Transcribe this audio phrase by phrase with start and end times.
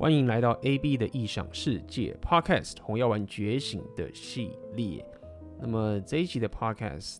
[0.00, 5.04] 欢迎来到 AB 的异想世界 Podcast《红药丸觉醒》的系列。
[5.60, 7.18] 那么这一集的 Podcast，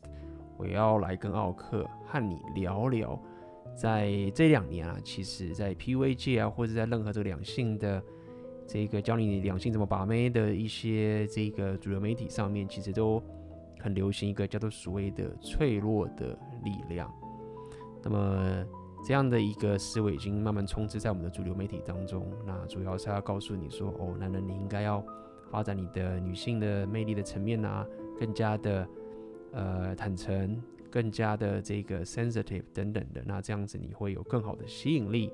[0.56, 3.20] 我要来跟奥克和你聊聊，
[3.76, 8.02] 在这两年啊，其实在 PUA 界啊，或者在任何这个两性的
[8.66, 13.22] 这个教你两性怎么把妹的一些这个主流媒体上面，其实都
[13.78, 16.28] 很流行一个叫做所谓的脆弱的
[16.64, 17.12] 力量。
[18.02, 18.64] 那么
[19.02, 22.26] 这样的一个思维已经慢慢充斥在我们的主流媒体当中。
[22.46, 25.04] 那主要是要告诉你说，哦，男人你应该要
[25.50, 27.86] 发展你的女性的魅力的层面啊，
[28.18, 28.88] 更加的
[29.52, 33.22] 呃坦诚，更加的这个 sensitive 等等的。
[33.24, 35.32] 那这样子你会有更好的吸引力。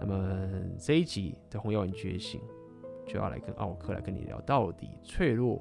[0.00, 2.40] 那么这一集的红药丸觉醒
[3.06, 5.60] 就要来跟奥克来跟你聊，到底脆弱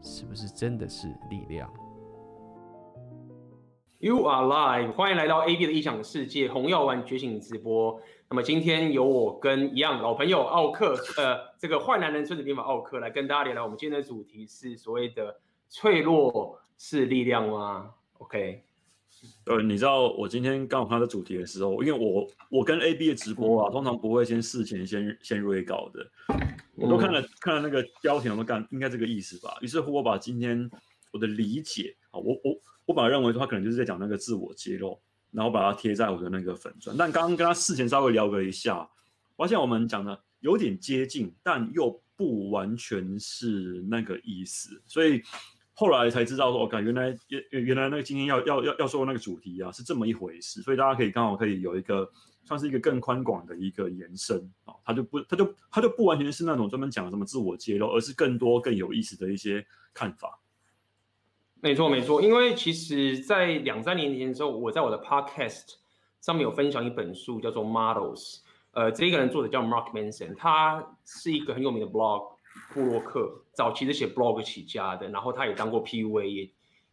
[0.00, 1.70] 是不是真的是力量
[4.02, 8.00] ？You are live，欢迎来到 AB 的异想世界红药丸觉醒直播。
[8.30, 13.62] 那么今天由我跟一样老朋友奥克，呃，这个坏男人孙子兵法奥克来跟大家聊聊。
[13.62, 15.38] 我们今天的主题是所谓的
[15.68, 18.62] 脆弱是力量吗？OK，
[19.44, 26.10] 呃，你知道我今天刚好看到主题的时候，因为我我跟 AB 的直播啊，嗯、通常不会先事前先先锐稿的，
[26.74, 29.58] 我都看了、嗯、看了那个标题，我都干应该这个意思吧。
[29.60, 30.70] 于是乎，我把今天
[31.12, 32.58] 我的理解啊，我我。
[32.90, 36.96] 我本来认为他可能就是在讲那个自我揭露，然后把它贴在我的那个粉砖。
[36.96, 38.90] 但刚刚跟他事前稍微聊了一下，
[39.36, 44.82] 发现我们讲的有点接近，但又不完全是那个意思。
[44.88, 45.22] 所以
[45.72, 50.60] 后来才知道说，我感原来原原来那个今天要要要要说那个主题啊，是这么一回事。
[50.60, 52.10] 所以大家可以刚好可以有一个
[52.42, 60.40] 算是一个更宽广的一个延伸啊，他就不他就他就不完全是那种专门讲什么自我揭露，而是更多更有意思的一些看法。
[61.62, 65.74] 没错，没错，因为其实，在两三年前的时候，我在我的 podcast
[66.22, 68.36] 上面有分享一本书，叫做《Models》。
[68.72, 72.30] 呃，这一个人作者叫 Mark Manson，他是一个很有名的 blog
[72.72, 76.50] 布洛克，早期是写 blog 起家的，然后他也当过 PUA，也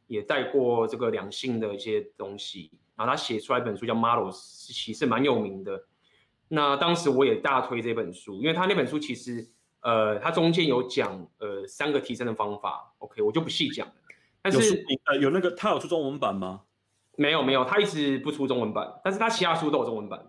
[0.08, 4.34] 也带过这个两性的一些东西，然后他写出来一本书叫《Models》，
[4.73, 5.82] 其实蛮有名的。
[6.49, 9.48] 那当时我也大推这本书，因为他那本书其实，
[9.80, 13.94] 呃，他中间有讲呃三个提升的方法，OK，我就不细讲了。
[14.42, 16.61] 但是呃，有那个他有出中文版吗？
[17.15, 20.23] 没有没有，他一直不出中文版，但是他其他书都有中文版。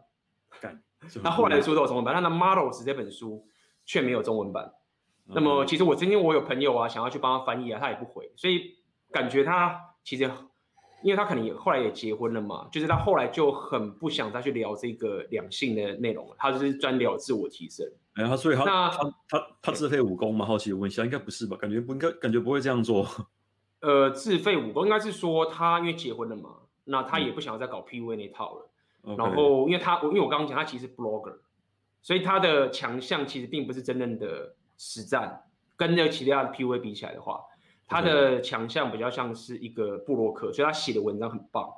[1.22, 3.46] 他后来的书都有中文版，他的 Models 这本书
[3.84, 4.72] 却没有中文版。
[5.26, 8.76] 那么其实我今天我有朋友啊，想要去帮他翻译啊，他也不回，所以
[9.12, 10.24] 感觉他其实，
[11.02, 17.86] 因为他可能也后来也结婚了嘛，就是他后来就很不想再去聊这个两性的内容了，他就是专聊自我提升。
[18.14, 20.46] 哎，他所以他那他他他自废武功吗？
[20.46, 21.56] 好奇问一下，应该不是吧？
[21.58, 23.06] 感觉不应该，感觉不会这样做。
[23.80, 28.70] 呃，自费武功应该是说他因为结婚了嘛，那他也不想要再搞 PUA 那套了。
[29.04, 31.38] 嗯、然后，因为他，因为我刚刚讲他其实是 blogger，
[32.02, 35.44] 所以他的强项其实并不是真正的实战，
[35.76, 37.40] 跟那其他的 PUA 比起来的话，
[37.86, 41.72] 他的强项比较像是一个布洛克，所以他写的文章很棒。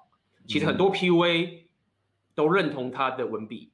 [0.46, 1.64] 其实很多 PUA
[2.34, 3.70] 都认同他的文笔。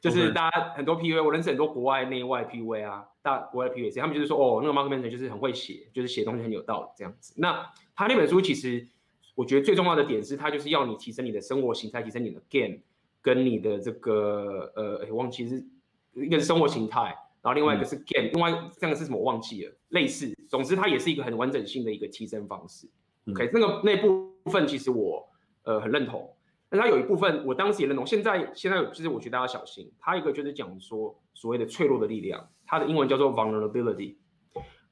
[0.00, 7.32] 就是大家很多 PUA，我认识很多国外内外 PUA 啊，大国外 PVC，他们就是说，哦，那个 Mark Manson 就是很会写，就是写东西很有道理这样子。
[7.38, 8.86] 那他那本书其实，
[9.34, 12.80] 我觉得最重要的点是，他就是要你提升你的生活形态，提升你的 game，
[13.22, 15.66] 跟你的这个呃，忘记是
[16.12, 22.86] 一个是生活形态，然后另外一个是 game，、嗯、另外这个是什么我忘记了，类似，总之它也是一个很完整性的一个提升方式。
[23.24, 25.26] 嗯、OK，那个那部分其实我
[25.62, 26.30] 呃很认同。
[26.70, 28.04] 但他有一部分，我当时也认同。
[28.04, 29.88] 现在，现在就是我觉得大家小心。
[30.00, 34.16] 他一个就是讲说所谓的脆弱的力量，它的英文叫做 vulnerability。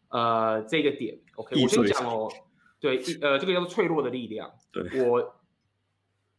[0.08, 2.30] 呃，这个点，OK，我先讲哦。
[2.78, 4.50] 对，呃，这个叫做脆弱的力量。
[4.70, 5.34] 对，我，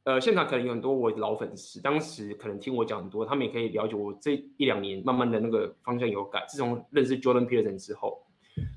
[0.03, 6.45] 呃，现场可能有很多我的老粉丝，当时可能听我讲很多，他们也可以了解我这一两年慢慢的那个方向有改。
[6.47, 8.27] 自从认识 Jordan Peterson 之后，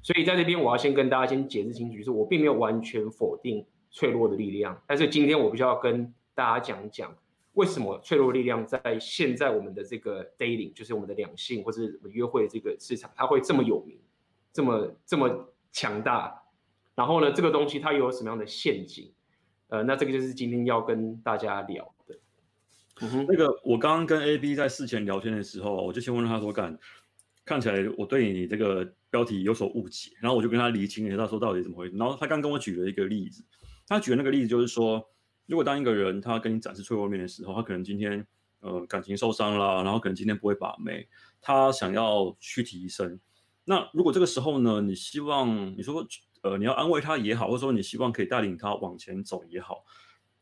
[0.02, 7.14] 所以在这边我要先跟大家先解释清楚，就是我并没有完全否定脆弱的力量，但是今天我必须要跟大家讲一讲
[7.56, 13.98] 为什么脆弱力量在现在我们的这个 dating，就是我们的两性或是约会这个市场，它会这么有名，
[14.52, 16.42] 这么这么强大。
[16.94, 19.10] 然后呢，这个东西它又有什么样的陷阱？
[19.68, 22.14] 呃，那这个就是今天要跟大家聊的。
[23.00, 26.78] 嗯哼，那个我刚刚跟 AB 在事前聊天的时候，我就先问他说：“干，
[27.46, 31.96] 看起来我对你这个标题有所误解。”然后我就跟他厘清了，他说到底怎么回事。
[31.96, 33.42] 然后他刚跟我举了一个例子，
[33.88, 35.02] 他举的那个例子就是说。
[35.46, 38.26] 如果当一个人他跟你展示脆弱面的时候，他可能今天
[38.60, 41.08] 呃感情受伤了，然后可能今天不会把妹，
[41.40, 43.18] 他想要去提升。
[43.64, 46.06] 那如果这个时候呢，你希望你说
[46.42, 49.84] 呃你要安慰他也好，或者说你希望可以带领他往前走也好，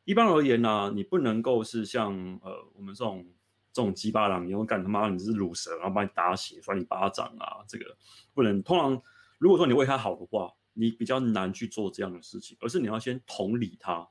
[0.04, 3.26] 一般而言呢、你不能够是像呃我们这种
[3.72, 7.84] 这种鸡巴狼，你会干他妈你是鲁蛇，然后把你打醒，甩你巴掌啊，这个
[8.32, 8.62] 不能。
[8.62, 9.02] 通常
[9.38, 14.06] 如果说你为他好的话，你比较难去做这样的事情，而是你要先同理他，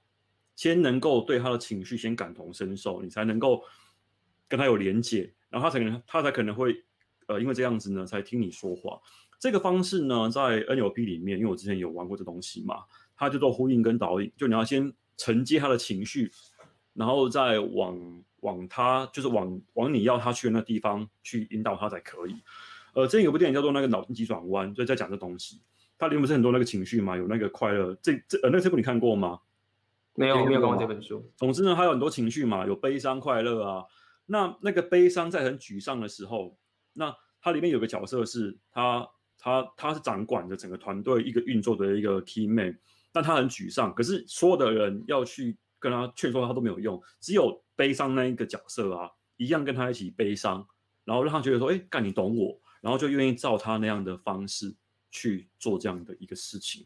[0.56, 3.64] 先能够对他的情绪先感同身受，你才能够
[4.48, 6.84] 跟他有连结，然后他才可能他才可能会
[7.28, 9.00] 呃因为这样子呢才听你说话。
[9.40, 12.76] 这个方式呢，在 NLP 里面，因为我之前有玩过这东西嘛，
[13.16, 16.32] 它就做呼应跟导引，就你要先承接他的情绪，
[16.94, 22.36] 然后再往往他就是往往你要他去的那地方去引导他才可以。
[22.94, 25.60] 呃，之前有部电影叫做《那个脑筋急转弯》，就在讲这东西。
[25.98, 29.40] 它里面不是很多那个情绪嘛，有那个快乐，这这呃那这部你看过吗？
[30.16, 31.32] 没有，没有看过这本书。
[31.36, 33.84] 总之呢，他有很多情绪嘛，有悲伤、快乐啊。
[34.26, 36.58] 那那个悲伤在很沮丧的时候，
[36.94, 39.08] 那它里面有个角色是他。
[39.36, 42.80] 他他是掌管着整个团队一个运作的一个 key man，
[43.12, 50.66] 但他很沮丧，可是所有的人要去跟他劝说他都没有用，只有悲伤那一个角色啊，一样跟他一起悲伤，
[51.04, 54.74] 然后让他觉得说，哎，干你懂我，然后就愿意照他那样的方式
[55.12, 56.86] 去做这样的一个事情。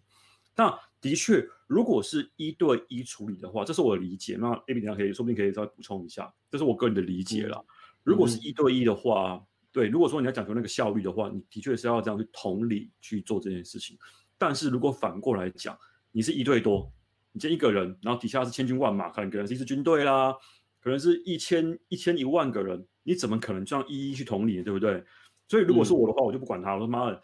[0.56, 4.38] 那的确，如果是一对一处理的话，这是我的理解。
[4.40, 7.62] 那 AB 等下可以说不定可以稍微补充一下，这是我个人的理解啦。
[8.04, 9.34] 如果是一对一的话。
[9.34, 13.96] 嗯对，如果说你要讲究那个效率的话，你的确是要这样去同理去做这件事情。
[14.36, 15.78] 但是如果反过来讲，
[16.12, 16.92] 你是一对多，
[17.32, 20.34] 你见一个人，然后底下是千军万马，可能可能是一支军队啦，
[20.80, 25.04] 可能是一千一千一万个人，你怎么可能这样一一去同理，对不对？
[25.48, 27.22] 所以如果是我的话，我就不管他，我说妈的，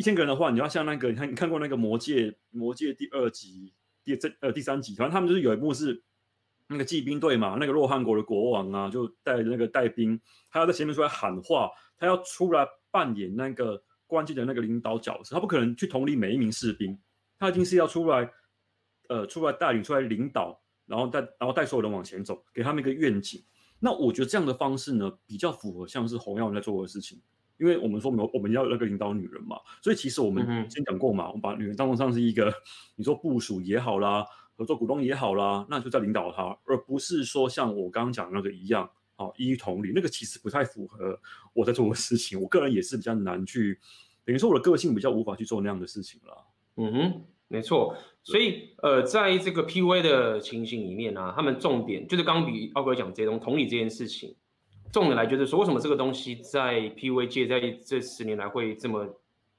[0.00, 6.02] 一千个人的话，你要像那个，你看你看过那个魔戒《魔戒》《魔戒》第二集、第这呃第三集，反正他们就是有一幕是。
[6.72, 10.16] 那个骑兵队嘛，那个洛汗国的国王啊，就带着那个带兵，
[10.48, 11.68] 他要在前面出来喊话，
[11.98, 16.96] 他要出来扮演那个关键的那个领导角色，他不可能去统领每一名士兵，
[17.40, 18.30] 他一定是要出来，
[19.08, 23.44] 呃，出来带领、出来领导，然后带然后带所有人往前走，给他们一个愿景。
[23.80, 27.20] 那我觉得这样的方式呢，比较符合像是洪耀文在做的事情，
[27.60, 32.52] 因为我们说我们我们要那个领导女人嘛，所以其实我们先讲过嘛，我们把女人当做像是一个，
[32.96, 34.24] 你说部署也好啦。
[34.56, 41.18] 合作股东也好啦，那就在领导她，而不是说像我刚刚讲的那个一样，好一一同理，那个其实不太符合
[41.54, 42.38] 我在做的事情。
[42.38, 43.78] 我个人也是比较难去，
[44.22, 46.44] 等于说我的个性比较无法去做那样的事情了。
[46.76, 47.96] 嗯哼，没错。
[48.22, 54.36] 所以呃，在这个 PUA 的情形里面呢、啊，他们重点就是刚刚比奥哥讲这种同理这件事情，
[54.92, 59.06] 重点来就是说，为什么这个东西在 PUA 界在这十年来会这么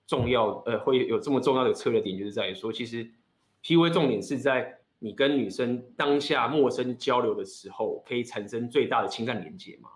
[0.07, 0.61] 重要？
[0.65, 3.09] 呃，会有这么重要的策略点，就是在于说，其实
[3.63, 4.77] PUA 重点是在。
[5.03, 9.89] 你跟女生当下陌生交流的时候，可以产生最大的情感连接嘛？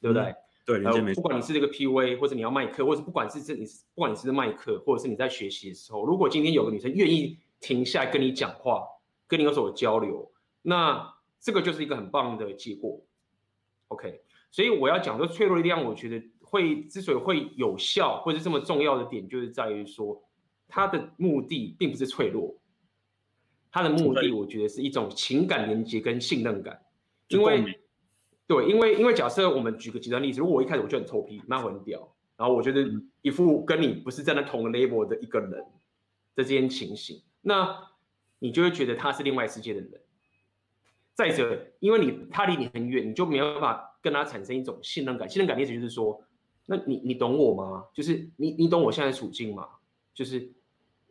[0.00, 0.22] 对不对？
[0.22, 1.20] 嗯、对，连接没错。
[1.20, 8.82] 不管你是这个 PUA，或者你要卖课，或者不管是这你，不管你是卖课，或者是你在学习的时候，如果今天有个女生愿意停下来跟你讲话，
[9.26, 10.32] 跟你有所交流，
[10.62, 12.98] 那这个就是一个很棒的结果。
[13.88, 20.22] OK，所以我要讲说脆弱力量，我觉得会之所以会有效，或者这么重要的点，就是在于说
[20.68, 22.56] 它的目的并不是脆弱。
[23.68, 26.80] 他的目的，我觉得是一种情感连接跟信任感，
[27.28, 27.78] 因为，
[28.46, 32.88] 对，因为因为假设我们举个极端例子，如果我一开始我就很臭屁，那我很屌，然后我觉得
[33.20, 35.66] 一副跟你不是站在同个 level 的一个人的
[36.36, 37.76] 这件情形，那
[38.38, 40.00] 你就会觉得他是另外世界的人。
[41.12, 45.28] 再者，因为你他离你很远，你就没有办法跟他产生一种信任感。
[45.28, 46.22] 信任感的意思就是说，
[46.66, 47.84] 那你你懂我吗？
[47.94, 49.68] 就是你你懂我现在的处境吗？
[50.14, 50.52] 就是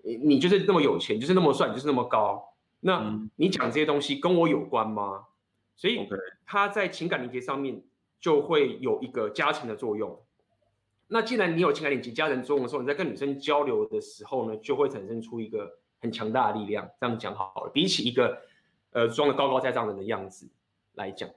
[0.04, 2.54] 你你就是那么有钱，就是那么帅，就是那么高。
[2.80, 5.26] 那你讲这些东西跟我有关吗？
[5.76, 6.08] 所以
[6.46, 7.82] 他在情感连接上面
[8.20, 10.20] 就会有一个加成的作用。
[11.08, 16.90] 那既然你有情感连接加成作用的时候，你在跟女生交流的时候呢，就会产生出一个很强大的力量。
[17.00, 18.42] 这样讲好了，比起一个
[18.92, 20.48] 呃装的高高在上人的样子
[20.94, 21.30] 来讲，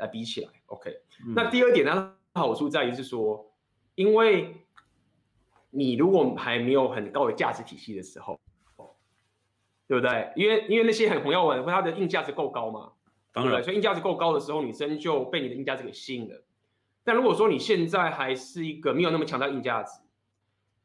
[0.00, 0.92] 来比起来，OK。
[1.36, 3.52] 那第二点呢，好处在于是说，
[3.94, 4.66] 因为
[5.70, 8.38] 你如果还没有很高的价值体系的时候。
[9.90, 10.32] 对不对？
[10.36, 12.92] 因为因为那些很红耀文，他的硬价值够高嘛，
[13.32, 16.44] 当然，对，所以硬价值够高的时候，女生就被你的硬价值给吸引了。
[17.02, 20.00] 但如果说你现在还是一个没有那么强大硬价值，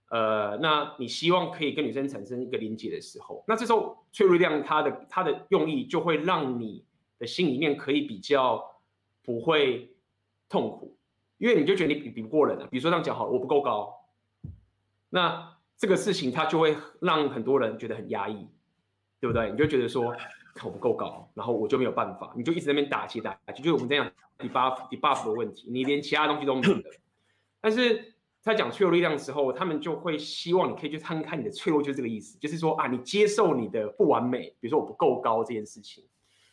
[0.10, 6.84] 呃，那你希望可以跟女生产生一个连接的时候，那这时候脆弱力量它的它的用意就会让你
[7.20, 8.75] 的心里面可以比较
[9.26, 9.96] 不会
[10.48, 10.98] 痛苦，
[11.38, 12.68] 因为你就觉得你比比不过人了。
[12.68, 13.94] 比如说这样讲好了，我不够高，
[15.10, 18.48] 那这个事情它就会让很多人觉得很压抑。
[19.18, 19.50] 对不对？
[19.50, 20.16] 你就觉得说
[20.62, 26.76] 我不够高，然后我就没有办法，你就一直在那边打击打击，就是我们这样 debuff debuff 的问题，你连其他东西都没有。
[27.60, 36.04] 但是在讲脆弱力量的时候，他们就会希望你可以去摊开你的脆弱，就是这个意思，就是说啊，你接受你的不完美，比如说我不够高这件事情，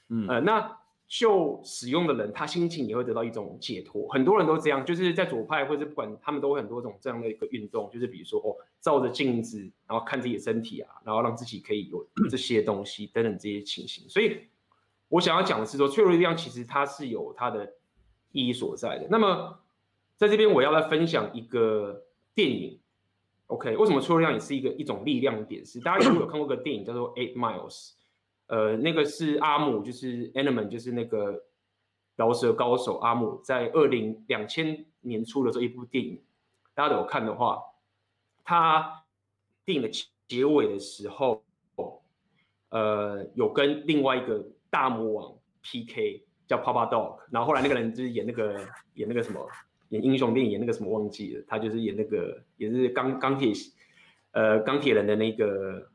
[0.08, 0.78] 嗯呃，那
[1.12, 4.08] 就使用的人，他心情也会得到一种解脱。
[4.08, 14.08] 很多人都这样，就是在左派或者不管他们都会很多种这样的一个运动，就是比如说哦，照着镜子，然后看自己的身体啊，然后让自己可以有 这些东西等等这些情形。
[14.08, 14.38] 所以，
[15.08, 17.74] 我想要讲的是说，脆弱力量其实它是有它的
[18.30, 19.06] 意义所在的。
[19.10, 19.58] 那么，
[20.16, 22.04] 在这边我要来分享一个
[22.34, 22.78] 电影。
[23.48, 25.62] OK，为什么脆弱力量也是一个一种力量点？
[25.66, 27.90] 是大家有没有看过个电影叫做《Eight Miles》？
[28.52, 31.42] 呃，那个是阿姆，就是 Animan，就是那个
[32.16, 36.20] 饶舌高手阿姆，在二零两千年出的这一部电影，
[36.74, 37.62] 大家都有看的话，
[38.44, 39.04] 他
[39.64, 39.88] 电影的
[40.28, 41.42] 结尾的时候，
[42.68, 48.54] 呃，有跟另外一个大魔王 PK，叫 Papa Dog，然后后来那个人就是演那个
[48.96, 49.48] 演那个什么，
[49.88, 53.50] 演英雄电影演那个什么忘记了，他就是演那个也是钢钢铁，
[54.32, 55.88] 呃，钢铁人的那个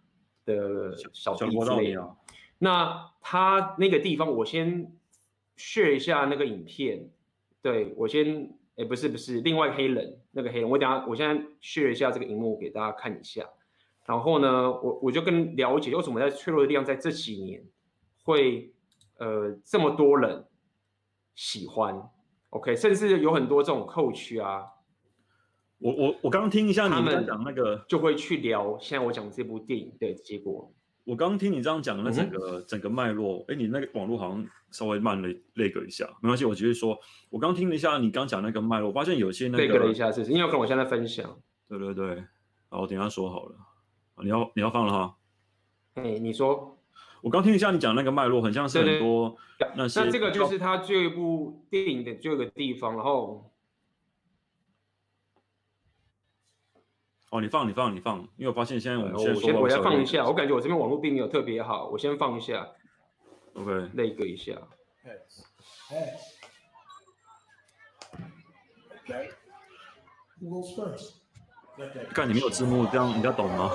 [0.44, 2.16] 的小弟之类的。
[2.60, 4.92] 那他那个地方，我先
[5.58, 7.10] share 一下那个影片。
[7.62, 13.48] 对，我先，哎，不是不是，另外黑人那个黑人，我等下我现在 share 一下这个荧幕给大家看一下。
[14.06, 17.62] 然后呢，我我就更了解为什么在脆弱的力量在这几年
[18.24, 18.72] 会
[19.18, 20.46] 呃这么多人
[21.36, 22.02] 喜欢。
[22.52, 24.66] OK，甚至有很多这种 coach 啊。
[25.80, 30.72] 我我我刚刚听一下你们讲那个，就会去聊现在我讲这部电影的结果。
[31.08, 37.00] 我刚刚听你这样讲的那整个、嗯、整个脉络，哎，你那个网络好像稍微慢了那个一下，没关系，我继续说。
[37.30, 41.40] 我刚听了一下你刚讲那个脉络，我发现有些那个了一下，是因为我跟我现在分享。
[41.70, 42.22] 对对对，
[42.68, 43.56] 好，我等一下说好了。
[44.22, 45.16] 你要你要放了哈。
[45.94, 46.78] 哎，你说。
[47.22, 49.34] 我刚听一下你讲那个脉络，很像是很多
[49.78, 50.02] 那些。
[50.02, 53.50] 那这个就是他最后一部电影的最后一个地方，然后。
[57.30, 62.66] 哦，你放，你放，你放，因为我发现现在我们我先我要放一下，我感觉我这边网络并没有特别好，我先放一下
[63.54, 64.54] ，OK，那个一下。
[72.14, 73.72] 看你没有字幕，这样人家懂吗？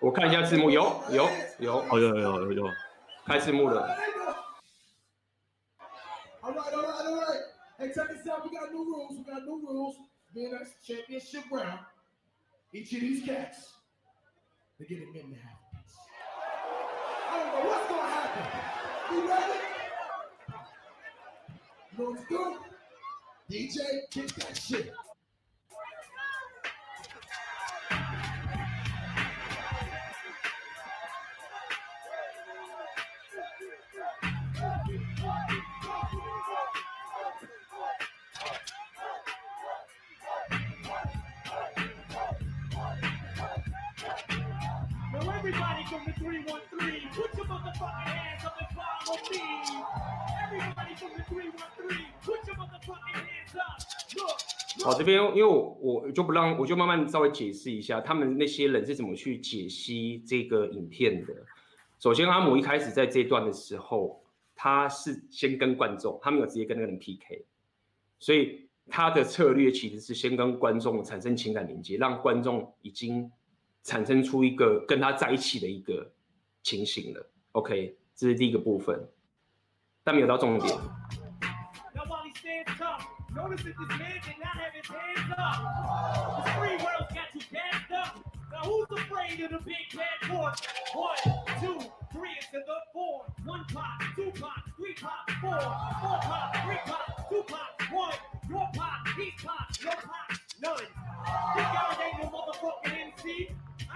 [0.00, 1.26] 我看一下字幕，有有
[1.58, 2.64] 有，哦有有有有有，
[3.24, 3.96] 开字幕了。
[10.38, 11.80] Venus championship round.
[12.72, 13.72] Each of these cats,
[14.78, 15.96] they get a minute and a half piece.
[17.28, 19.16] I don't know what's gonna happen.
[19.16, 19.58] You ready?
[21.90, 22.54] You know what's good?
[23.50, 23.78] DJ,
[24.12, 24.92] kick that shit.
[54.84, 61.34] 好，这边因为我我就不让，我就慢慢稍微解释一下，他们那些人是怎么去解析这个影片的。
[61.98, 64.22] 首先，阿姆一开始在这段的时候，
[64.54, 67.46] 他是先跟观众，他没有直接跟那个人 PK，
[68.18, 73.30] 所以他的策略其实是先跟观众产生情感连接，让观众已经
[73.82, 76.10] 产生出一个跟他在一起的一个。
[76.60, 79.08] 清醒了，OK，这是第一个部分，
[80.04, 80.76] 但没有到重点。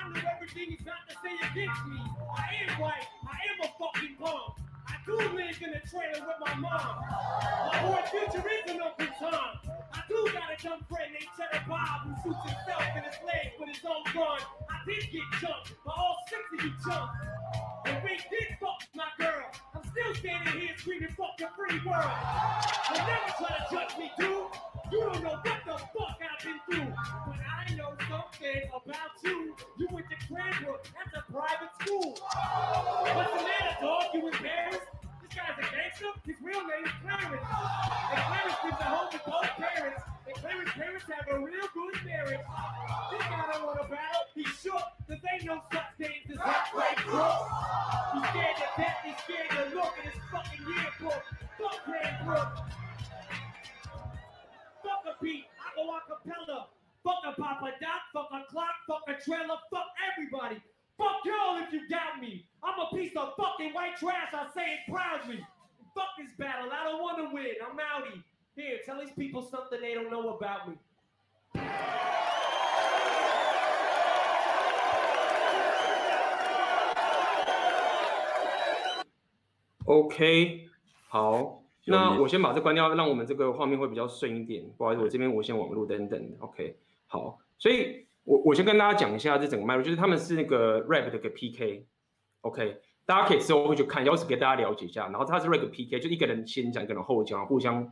[0.03, 2.01] I know everything he's got to say against me.
[2.35, 3.07] I am white.
[3.23, 4.59] I am a fucking punk.
[4.89, 6.97] I do live in a trailer with my mom.
[7.71, 9.63] My boy Future is an Uncle Tom.
[9.95, 13.53] I do got a dumb friend named Cheddar Bob who shoots himself in his leg
[13.61, 14.41] with his own gun.
[14.69, 17.15] I did get jumped by all six of you chumps.
[17.87, 19.47] And Rick did fuck my girl.
[19.75, 22.11] I'm still standing here screaming fuck the free world.
[22.91, 24.51] You'll never try to judge me, dude.
[24.91, 26.93] You don't know what the fuck I've been through.
[27.27, 29.55] But I know something about you.
[29.79, 30.87] You went to Cranbrook.
[30.93, 32.13] That's a private school.
[32.13, 34.05] What's the matter, dog?
[34.13, 34.81] You embarrassed?
[35.23, 36.13] This guy's a gangster?
[36.27, 37.47] His real name is Clarence.
[38.13, 40.03] And Clarence lives at home with both parents.
[40.27, 42.41] And Clarence parents have a real good marriage.
[43.11, 44.23] This guy don't want to battle.
[44.35, 44.83] He's shook.
[45.09, 47.42] Cause ain't no such thing as halfway crook.
[57.22, 58.02] Fuck a Papa Doc.
[58.14, 58.76] Fuck a clock.
[58.88, 59.58] Fuck a trailer.
[59.72, 60.62] Fuck everybody.
[60.98, 62.46] Fuck y'all if you doubt me.
[62.64, 64.34] I'm a piece of fucking white trash.
[64.34, 65.40] I say it proudly.
[65.94, 66.70] Fuck this battle.
[66.72, 67.56] I don't want to win.
[67.62, 68.24] I'm outie.
[68.56, 70.76] Here, tell these people something they don't know about me.
[79.86, 80.68] OK，
[81.08, 84.70] 好，那我先把这关掉，让我们这个画面会比较顺一点。
[84.78, 86.36] 不好意思，我这边无线网络等等。
[86.40, 86.76] OK，
[87.13, 91.87] 好，所以我我先跟大家讲一下这整个脉络，就是他们是那个 rap 的一个 PK。
[92.41, 95.09] OK，大家可以之后会去看，要是给大家了解一下。
[95.09, 97.87] 然后他是 rap PK，就一个人先讲，一个人后讲，互相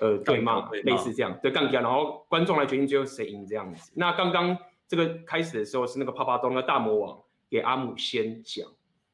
[0.00, 3.92] 呃对骂，类似这样对杠杆，然后观众来决定最后谁赢这样子。
[3.94, 7.16] 那刚刚这个开始的时候是那个帕帕东那个大魔王
[7.48, 8.68] 给阿姆先讲。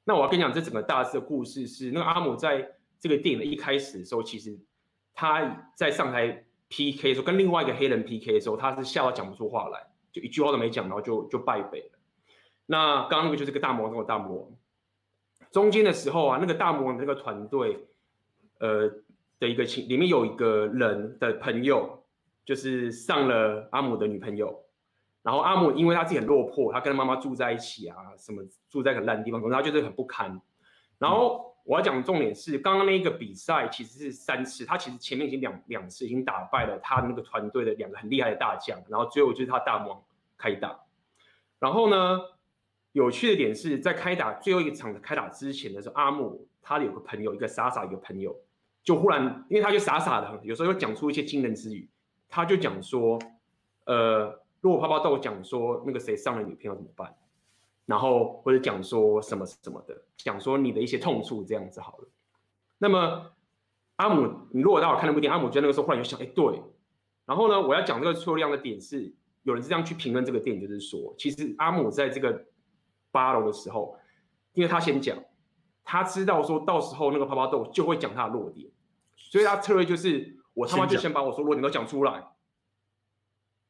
[0.05, 2.67] 那我要跟你讲，这整个大致的故事是，那个阿姆在
[2.99, 4.59] 这个电影的一开始的时候，其实
[5.13, 6.47] 他在上台
[6.77, 11.99] PK 的时候，跟另外一个黑人 PK 的时候，他是笑到讲不出话来，就一句话都没讲，然后就就败北了。
[12.67, 14.51] 那刚刚那个就是个大魔王，那个大魔王。
[15.53, 17.87] 中间的时候啊，那个大魔王的那个团队，
[18.59, 18.91] 呃
[19.39, 22.05] 的一个情，里面有一个人的朋友，
[22.45, 24.65] 就是上了阿姆的女朋友。
[25.23, 30.41] 然后阿姆因为他自己很落魄，他跟他妈妈住在一起啊，什么住在很烂的地方，可是他就是很不堪。
[30.99, 40.03] 然后我要讲的重点是，刚刚那个比赛其实是三次，他其实前面已经两两次已经打败了他那个团队的两个很厉害的大将，然后最后就是他大魔王
[40.37, 40.79] 开打。
[41.59, 42.21] 然后呢，
[42.93, 48.37] 有趣的点是在开打最后一场的开打之前的时候，阿姆他有个朋友，一个傻傻一个朋友，
[48.83, 51.89] 就忽然因为他就傻傻的，有时候会讲出一些惊人之语，
[52.29, 53.19] 他就讲说，
[53.85, 54.41] 呃。
[54.61, 57.15] 如果泡泡豆讲说那个谁上了女朋友怎么办？
[57.87, 62.09] 然后或者讲说什么什么的，讲说你的一些痛处这样子好了。
[62.79, 63.33] 那么
[63.97, 66.63] 阿姆，你如果待会看那部电影，阿姆就那个时候忽然就想，哎，对。
[67.27, 69.13] 然后呢，我要讲这个错量的点是，
[69.45, 72.45] 有人是这样去评论这个电影，就是说，其实阿姆在这个
[73.11, 73.97] 八楼的时候，
[74.53, 75.17] 因为他先讲，
[75.85, 78.71] 他知道说到时候那个泡泡豆就会讲他的弱点，
[79.17, 82.27] 所以他策略就是我他妈就先把我说弱点都讲出来。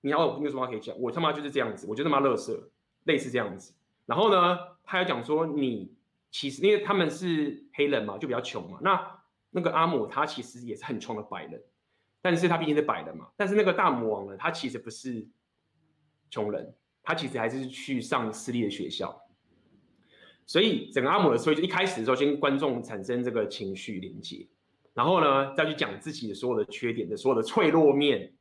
[0.00, 0.99] 你要你有什么话可以讲？
[0.99, 2.71] 我他妈就是这样子，我就他妈乐色，
[3.04, 3.72] 类似这样子。
[4.06, 5.94] 然后呢，他要讲说你
[6.30, 8.78] 其实因为他们是黑人嘛，就比较穷嘛。
[8.82, 11.62] 那那个阿姆他其实也是很穷的白人，
[12.20, 13.28] 但是他毕竟是白人嘛。
[13.36, 15.26] 但是那个大魔王呢，他其实不是
[16.30, 19.20] 穷人，他其实还是去上私立的学校。
[20.46, 24.46] 所以整个阿姆的所以就一开始的时候，先跟观众产生这个情绪连接，
[24.92, 28.32] 然后呢再去讲自己的所有的缺点的所有的脆弱面。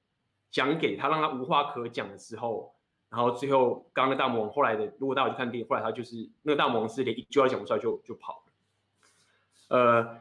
[0.52, 2.73] 讲给他，让他无话可讲的时候，
[3.13, 9.78] 然后最后刚刚的大魔王后来的，如果大家去看电影，后来他就是那个大魔王是连一句话讲不出来就就跑了。
[9.78, 10.17] 呃，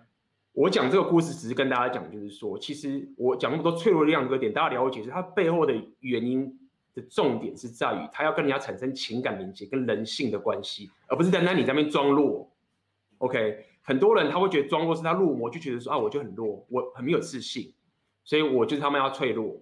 [0.53, 6.55] 我讲这个故事只是跟大家讲，就是说，其实我讲那么多脆弱的两个点，大家了解是它背后的原因
[6.95, 12.47] 的重点是在于，他要跟人家产生情感连接跟人性的关系，而不是单单你在那边装弱。
[13.17, 17.73] OK，很多人他会觉得装弱是他入魔，就觉得说啊，我就很弱，我很没有自信，
[18.23, 19.59] 所以我就是他们要脆弱。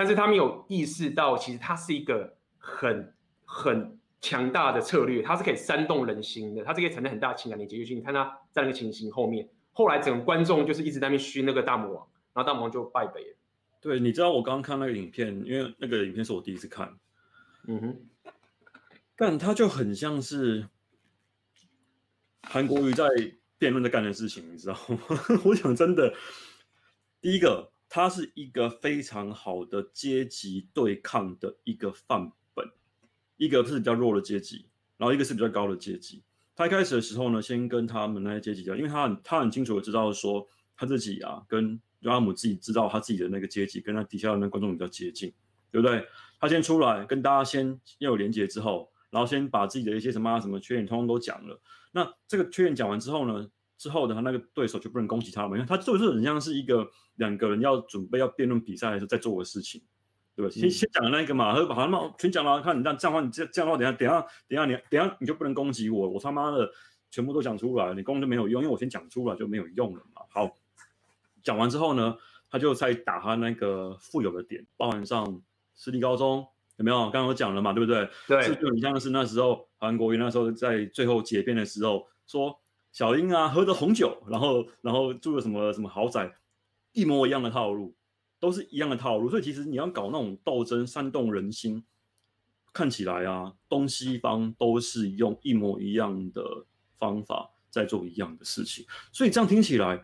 [0.00, 7.76] 但是他没有意识到，其实他是一个很很强大的策略，他是可以煽动人心的，他是可以产生很大的情感连接。
[7.76, 13.36] 尤其你看他在那个情形后面，后来整个观众就是一直在那边嘘那个大魔王，然后大魔王就败北了。
[13.78, 16.98] 对，你知道我刚刚看那个影片，因为那个影片是我第一次看，
[17.68, 18.32] 嗯哼，
[19.16, 20.66] 但他就很像是
[22.44, 23.06] 韩国瑜在
[23.58, 24.98] 辩论在干的事情，你知道吗？
[25.44, 26.14] 我想真的，
[27.20, 27.70] 第一个。
[27.92, 32.64] 它是一个非常好的阶级对抗的一个范本，
[33.36, 36.22] 一个是比较弱的阶级，然后一个是比较高的阶级。
[36.54, 45.32] 他一开始的时候呢，先跟他们那些阶级讲，因为他很他很清楚的知道说他自己啊，跟阿姆自己知道他自己的那个阶级跟他底下的那观众比较接近，
[45.72, 46.06] 对不对？
[46.38, 51.60] 他先出来跟大家先要有连接之后，然后先把自己的一些什么什么缺点通通都讲了。
[51.90, 53.50] 那这个缺点讲完之后呢？
[53.80, 59.80] 之后的他那个对手就不能攻击他了嘛，因为他做的是很像是一个两个人要准备要辩论比赛的时候在做的事情，
[60.36, 60.52] 对吧？
[60.54, 66.70] 嗯、先先讲的那个嘛，他说好，那全讲了，看你这样这样的话，你这这样的话，等下等下等下你等下你就不能攻击我，我他妈的
[67.10, 70.20] 全部都讲出来，你攻就没有用，因为我先讲出来就没有用了嘛。
[70.28, 70.54] 好，
[71.42, 72.14] 讲完之后呢，
[72.50, 75.40] 他就在打他那个富有的点，包含上
[75.74, 76.98] 私立高中有没有？
[77.04, 78.06] 刚刚我讲了嘛，对不对？
[78.28, 82.54] 对，就很像是那时候韩国瑜那时候在最后结辩的时候说。
[82.92, 86.32] 小英啊，喝着红酒，然后然后住了什么什么豪宅，
[86.92, 87.94] 一模一样的套路，
[88.40, 89.30] 都是一样的套路。
[89.30, 91.84] 所以其实你要搞那种斗争、煽动人心，
[92.72, 96.42] 看起来啊，东西方都是用一模一样的
[96.98, 98.84] 方法在做一样的事情。
[99.12, 100.02] 所以这样听起来，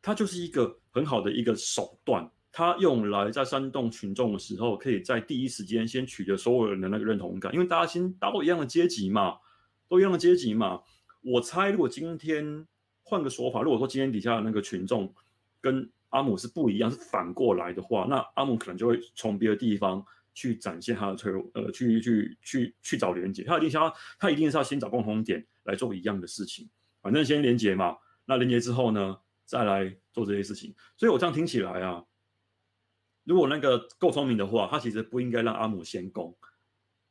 [0.00, 2.30] 它就是一个很好的一个手段。
[2.52, 9.38] 它用来在煽动群众的时候，可以在第一时间先取得所有人的那个认同感，因为大家先达到一样的阶级嘛。
[9.88, 10.80] 都一样的阶级嘛。
[11.22, 12.66] 我猜，如果今天
[13.02, 15.14] 换个说法，如果说今天底下的那个群众
[15.60, 20.04] 跟阿姆是不一样，是反过来的话，那阿姆可能就会从别的地方
[20.34, 23.44] 去展现他的脆弱，呃，去去去去找连接。
[23.44, 26.68] 他一定想要，他一定是要先找共同点来做一样的事情。
[27.00, 30.74] 反正先连接嘛，那连接之后呢，再来做这些事情。
[30.96, 32.04] 所以我这样听起来啊，
[33.24, 36.36] 如果那个够聪明的话，他其实不应该让阿姆先攻。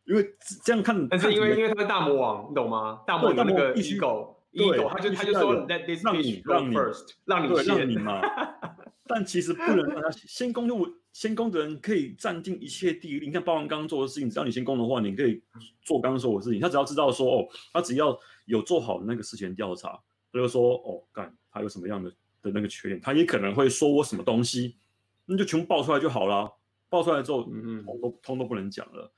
[0.06, 0.34] 因为
[0.64, 3.02] 这样看，但是因为因为他是大魔王，你懂吗？
[3.06, 8.22] 大魔王那个 ego，ego，他就他就说 let this fish go first，让你让你嘛。
[9.08, 13.28] 但其实不能让他先攻，因为先攻的人可以占尽一切地利。
[13.28, 15.42] 你看，包王刚刚做的事情，只要你先攻的话，你可以
[15.82, 16.62] 做刚刚说的事情。
[16.62, 20.00] 他只要知道说，哦，他只要有做好那个事前调查，
[20.32, 22.10] 他就说，哦，干他有什么样的
[22.42, 24.78] 的那个缺点，他也可能会说我什么东西，
[25.26, 26.50] 那就全部爆出来就好了。
[26.88, 29.12] 爆出来之后，嗯，通都通都不能讲了。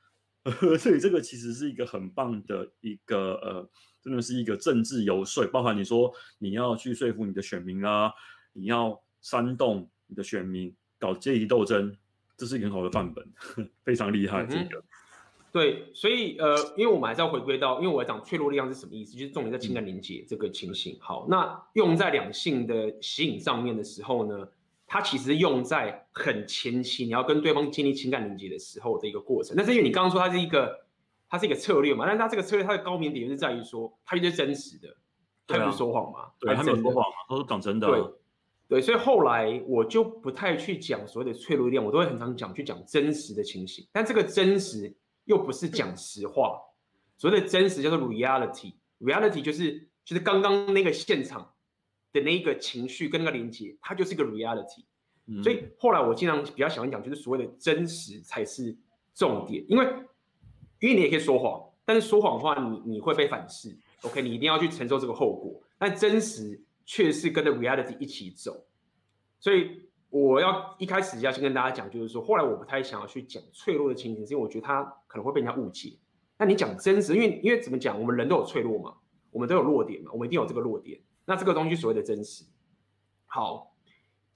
[0.78, 3.70] 所以这个其实是一个很棒的一个呃，
[4.02, 8.12] 真的是一个政治游说，包含你说你要去说服你的选民啊，
[8.52, 11.96] 你要煽动你的选民搞阶级斗争，
[12.36, 13.26] 这是一个很好的范本，
[13.86, 14.46] 非常厉害。
[14.46, 14.84] 这个、嗯、
[15.54, 20.98] 对，所以呃，因为我们还是要回归到，因为我要讲脆弱力量是什么意思，就是重点在情感连结这个情形。
[21.00, 24.48] 好，那用在两性的吸引上面的时候呢？
[24.94, 29.56] 它其实用在很前期，你要跟对方建立情感连接的时候的一个过程。
[29.58, 30.86] 那是因为你刚刚说它是一个，
[31.28, 32.06] 它是一个策略嘛？
[32.06, 34.96] 但是它这个策略它的高明点就是在于说，它就是真实的，
[35.48, 36.30] 它不是说谎嘛？
[36.40, 37.88] 对，他没有说谎嘛，都是讲真的。
[37.88, 38.04] 对，
[38.68, 43.84] 对，所以后来我就不太去讲所谓的脆弱力量，我都会很常讲去讲真实的情形。
[43.92, 46.62] 但这个真实又不是讲实话，
[47.18, 51.50] 所谓的真实叫做 reality，reality 就是就是刚刚那个现场。
[52.14, 54.86] 的那一个情绪跟那个连接，它就是一个 reality，
[55.26, 55.44] 嗯。
[55.44, 58.74] 所以后来我经常比较喜欢讲，就是所谓的真实才是
[59.14, 59.66] 重点。
[59.68, 59.86] 因为，
[60.80, 63.76] 因为你也可以说谎，但是说谎的话你，你你会被反噬。
[64.04, 65.60] OK，你一定要去承受这个后果。
[65.78, 68.66] 但真实却是跟着 reality 一起走。
[69.40, 75.98] 所以我要一开始要先跟大家讲，就是说，后来我不太想要去讲脆弱的情形，是因为我觉得它可能会被人家误解。
[76.38, 78.94] 那你讲真实，因为因为怎么讲，我们人都有脆弱嘛，
[79.32, 81.00] 我们都有弱点嘛，我们一定有这个弱点。
[81.26, 82.44] 那这个东西所谓的真实，
[83.26, 83.74] 好，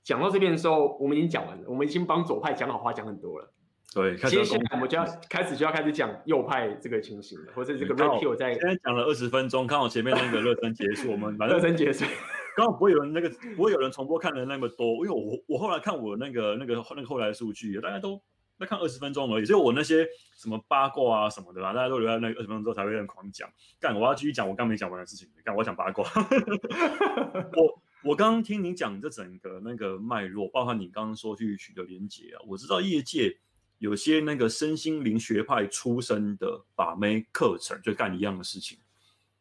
[0.04, 3.54] 讲到这边的时候，我们已经讲完了，我们已经帮左派讲好话讲很多了。
[3.94, 8.54] 对，接下来我们就要开始就要开始讲右派这个情形了，或者这个 Red Pill 在。
[8.54, 12.06] 现在讲了二十分钟，刚好前面那个热身结束，我们热身结束，
[12.56, 18.22] 刚好不会有人那个不会有人重播看的那么多，因为我我后来看我那个那个那个后来的数据，大家都。
[18.60, 23.48] 那看二十分钟而已，所以我那些什么八卦啊什么的啦，大家都留在那二十分钟之后才会很狂讲。
[23.80, 25.30] 干，我要继续讲我刚没讲完的事情。
[25.44, 26.04] 干，我讲八卦。
[27.56, 33.38] 我我刚刚听你讲这整个那个脉络，包含你刚刚说去取得连结啊，我知道业界
[33.78, 38.80] 有些那个身心灵学派出身的把妹课程，就干一样的事情，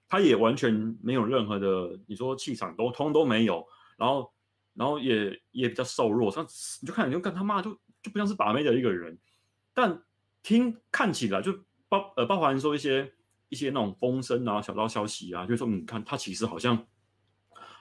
[0.08, 4.30] 他也完全没有任何的，你说气场都通都没有，然后
[4.74, 6.44] 然后也也比较瘦弱，像
[6.82, 7.78] 你就看你就干他妈就。
[8.06, 9.18] 就不像是把妹的一个人，
[9.74, 10.00] 但
[10.40, 11.52] 听看起来就
[11.88, 13.12] 包呃包含说一些
[13.48, 16.86] 一些那种风声啊、小道消息啊，就是说你看他其实好像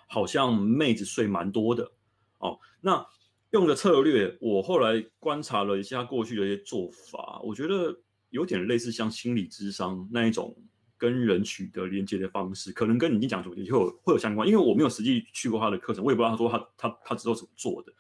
[0.07, 1.91] 好像妹子睡蛮多的
[2.39, 2.59] 哦。
[2.81, 3.05] 那
[3.51, 7.95] 用的策略，我后来观察了一下过去的一些做法，我觉得
[8.31, 10.57] 有点类似像心理智商那一种
[10.97, 17.93] 跟人取得连接的方式，可能跟你讲主题会有会有相关，因为我没有实际去过他的课程，我也不知道他说他他他之后怎么做的。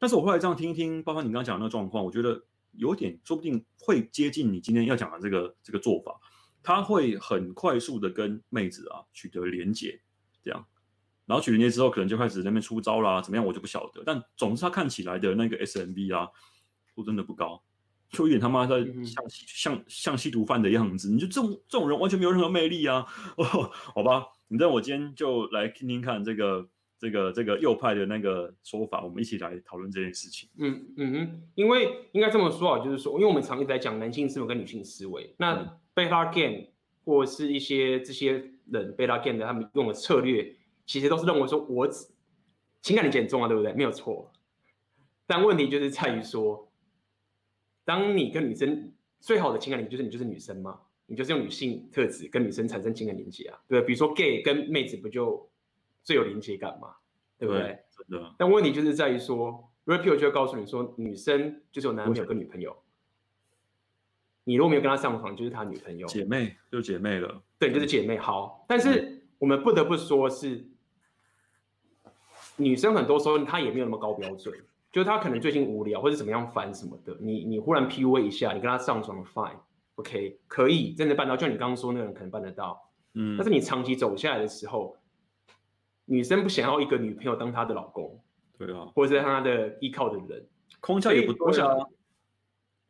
[0.00, 6.18] 但是我后来这样听一听，包括你刚刚讲的那个状况，我觉得有点说不定会接近你今天要讲的这个这个做法，
[6.62, 10.00] 他会很快速的跟妹子啊取得连结，
[10.42, 10.66] 这样，
[11.26, 14.02] 然后取得连结之后，可能就开始在那边出招啦，怎么样我就不晓得。
[14.06, 16.26] 但总之他看起来的那个 SMB 啊，
[16.96, 17.62] 都真的不高，
[18.08, 21.10] 就有点他妈在像像像吸毒犯的样子。
[21.10, 23.06] 你就这种这种人完全没有任何魅力啊！
[23.36, 26.66] 哦，好吧，你知道我今天就来听听看这个。
[27.00, 30.50] 这个这个右派的那个说法，我们一起来讨论这件事情。
[30.58, 36.66] 嗯嗯哼，因为应该这么说啊，就是说，因为我们常一直在讲男性思维跟女性思维，那 Beta Game
[37.06, 38.32] 或是一些这些
[38.66, 41.88] 人 Beta Game 的他们用的策略，其实都是认为说我
[42.82, 43.72] 情感连结很重要，对不对？
[43.72, 44.30] 没有错。
[45.26, 46.70] 但问题就是在于说，
[47.86, 55.49] 当你跟女生最好的情感连结就是你就是女生嘛，你就是用女性特质跟女生产生情感连接啊，对，比如说 Gay 跟妹子不就？
[56.02, 56.94] 最有连接感嘛，
[57.38, 57.78] 对不对？
[57.90, 58.34] 真的。
[58.38, 62.76] 但问题就是在于说 Pill 就会告诉你说，女生就是有男朋友跟女朋友，
[64.44, 66.06] 你如果没有跟她上床，就是他女朋友。
[66.06, 68.16] 姐妹就姐妹了，对，就是姐妹。
[68.16, 70.64] 好，但是我们不得不说是，
[72.56, 74.54] 女生很多时候她也没有那么高标准，
[74.92, 82.90] 就是她可能最近无聊或者怎么样烦什么的，你你忽然 PUA 一下，你跟她上床，Fine，OK，可以，真的办到，就你刚刚说那个人可能办得到。
[83.14, 84.96] 嗯，但是你长期走下来的时候，
[86.10, 88.20] 女生不想要一个女朋友当她的老公，
[88.58, 90.44] 对啊，或者是她的依靠的人，
[90.80, 91.86] 空降也不多啊。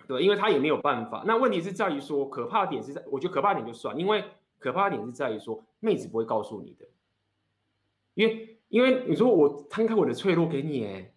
[0.07, 1.23] 对，因为他也没有办法。
[1.25, 4.25] 那问题是在于说，可怕的点是在，我觉得可怕点就算，因为
[4.59, 6.87] 可怕的点是在于说，妹子不会告诉你的，
[8.15, 11.13] 因为因为你说我摊开我的脆弱给你，哎，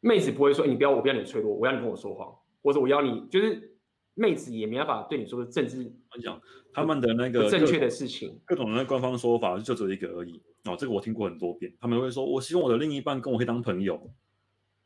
[0.00, 3.77] 妹子不会说，你不要我不要你的脆弱，我要你跟我说谎，或者我要你，就是
[4.18, 6.40] 妹子也没办法对你说的政治，我讲
[6.72, 10.42] 他们的那个正确的事情，各种的官方说法就只有一个而已。
[10.64, 14.10] 哦，这个我听过很多遍，他们会说，我希望我的另一半跟我可以当朋友，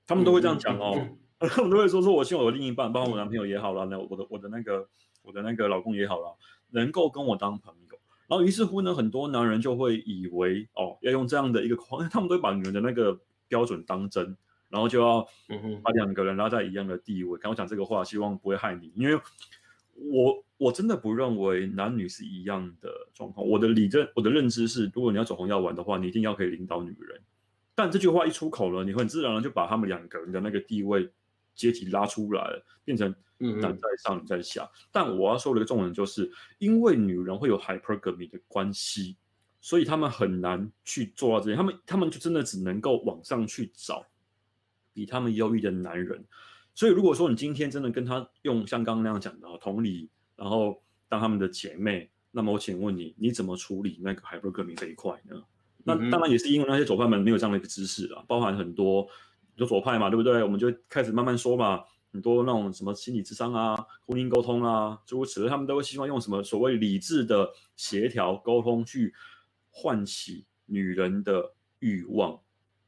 [0.06, 0.92] 他们都会这样讲哦。
[0.96, 1.18] 嗯嗯
[1.50, 4.88] 他们都会说说，我希望我的另一半，包括我男朋友也好了，那我的我的那个
[5.22, 6.36] 我的那个老公也好了，
[6.70, 7.98] 能够跟我当朋友。
[8.28, 13.18] 然后于是乎呢，很多男人就会以为哦，要用这样的一个框， 他们都会把女人的那个
[13.48, 14.36] 标准当真，
[14.72, 15.22] 然后就要
[15.82, 17.38] 把两个人拉在一样的地位。
[17.38, 19.14] 刚我讲这个话，希望不会害你，因为
[19.94, 23.46] 我我真的不认为男女是一样的状况。
[23.46, 27.20] 我的理认我的认知是，如果你要走红药丸的话，你一定要可以领导女人。
[27.74, 31.08] 但这句话一出口了，你会很自然的就把他们两个人的那个地位。
[31.54, 34.62] 阶级拉出来了，变成男在上，女在下。
[34.62, 39.18] 嗯、但我要说的一个重点就是，因为女人会有 hypergamy 的关系，
[39.60, 41.54] 所以他们很难去做到这些。
[41.54, 44.02] 他们他们就真的只能够往上去找
[44.92, 46.24] 比他们优异的男人。
[46.74, 55.42] 所以如果说你今天真的跟他用像刚刚那样讲的同理，然后当他们的姐妹，那么我请问你，你怎么处理那个 hypergamy 这一块呢？
[55.84, 59.06] 那当然也是因为那些左派们没有这样的一个知识啊，包含很多。
[59.56, 60.42] 有左派嘛，对不对？
[60.42, 63.76] 我们就开始慢慢说嘛，很多那种什么心理智商啊、
[64.06, 69.12] 婚姻沟通啊，诸如此类，他们都会希望用什么所谓理智的协调沟通去
[69.70, 72.40] 唤起女人的欲望，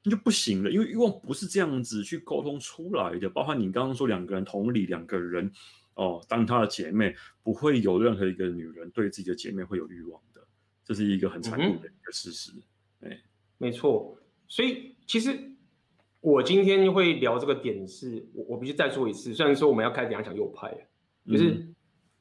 [0.05, 3.29] 那就不行了，因为欲望不是这样子去沟通出来的。
[3.29, 5.51] 包括你刚刚说两个人同理，两个人
[5.95, 10.40] 哦，当她的姐妹，不会有任何一个女人对自己的姐妹会有欲望的，
[10.85, 12.53] 这是一个很残酷的一个事实。
[13.01, 13.19] 哎、嗯，
[13.59, 15.51] 没错，所以其实。
[16.27, 20.75] 我今天会聊这个点是，我我必须再说一次，虽然说我们要开始讲讲右派，
[21.27, 21.69] 就是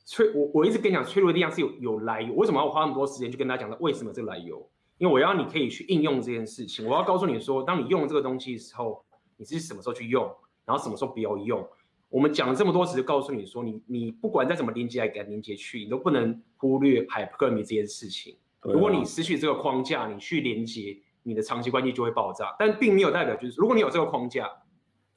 [0.03, 4.69] 脆我我一直跟你讲脆弱的力量是有有来由，为什么要花那么多时间去跟大家讲为什么这个来由？
[5.03, 9.03] 因为我要你可以去应用这件事情，我要告诉你说，当你用这个东西的时候，
[9.35, 10.23] 你是什么时候去用，
[10.63, 11.67] 然后什么时候不要用。
[12.07, 18.37] 我们讲了这么多，只是告诉你说，你你不管再怎么连接来给连接去，你都不能忽略 hypergamy 这件事情。
[18.61, 20.97] 如果你失去这个框架，你去连接。
[21.25, 24.49] 你的长期关系就会爆炸，但并没有代表就是，如果你有这个框架，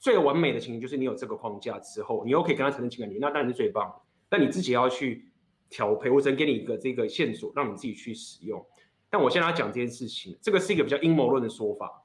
[0.00, 3.92] 最完美的情形就是你有这个框架之后，你又可以跟他产生情感连，那当然是最棒。
[4.28, 5.28] 但你自己要去
[5.68, 8.64] 调配，我只能给你一个这个线索，让你自己去使用。
[9.08, 12.04] 但我现在要讲这件事情，这个是一个比较阴谋论的说法。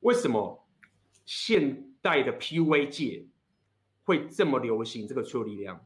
[0.00, 0.66] 为什么
[1.24, 3.26] 现代的 PUA 界
[4.04, 5.84] 会这么流行这个脆弱力量？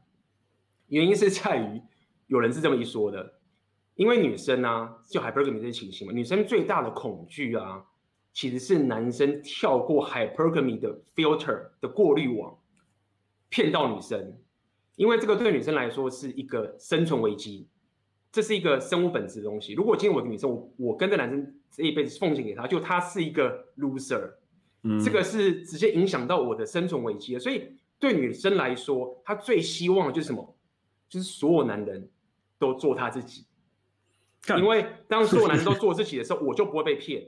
[0.87, 1.81] 原因是在于
[2.27, 3.35] 有人是这么一说的。
[3.95, 7.83] 因为女生啊，就 hypergamy 这些情形嘛，女生最大的恐惧啊，
[8.31, 12.55] 其实是男生跳过 hypergamy 的 filter 的过滤网，
[13.49, 14.39] 骗到女生。
[14.97, 17.67] 因为这个对女生来说是一个生存危机，
[18.37, 19.73] 这是一个生物本质的东西。
[19.73, 24.33] 如果今天我的女生，我我跟这男生这一辈子奉献给他，就他是一个 loser，
[24.83, 27.39] 嗯，这个是直接影响到我的生存危机的。
[27.39, 27.63] 所以
[27.97, 30.55] 对女生来说，她最希望的就是什么？
[31.09, 32.07] 就是所有男人
[32.59, 33.47] 都做他自己。
[34.55, 37.27] 因为当所有男人都做自己的时候，我就不会被骗。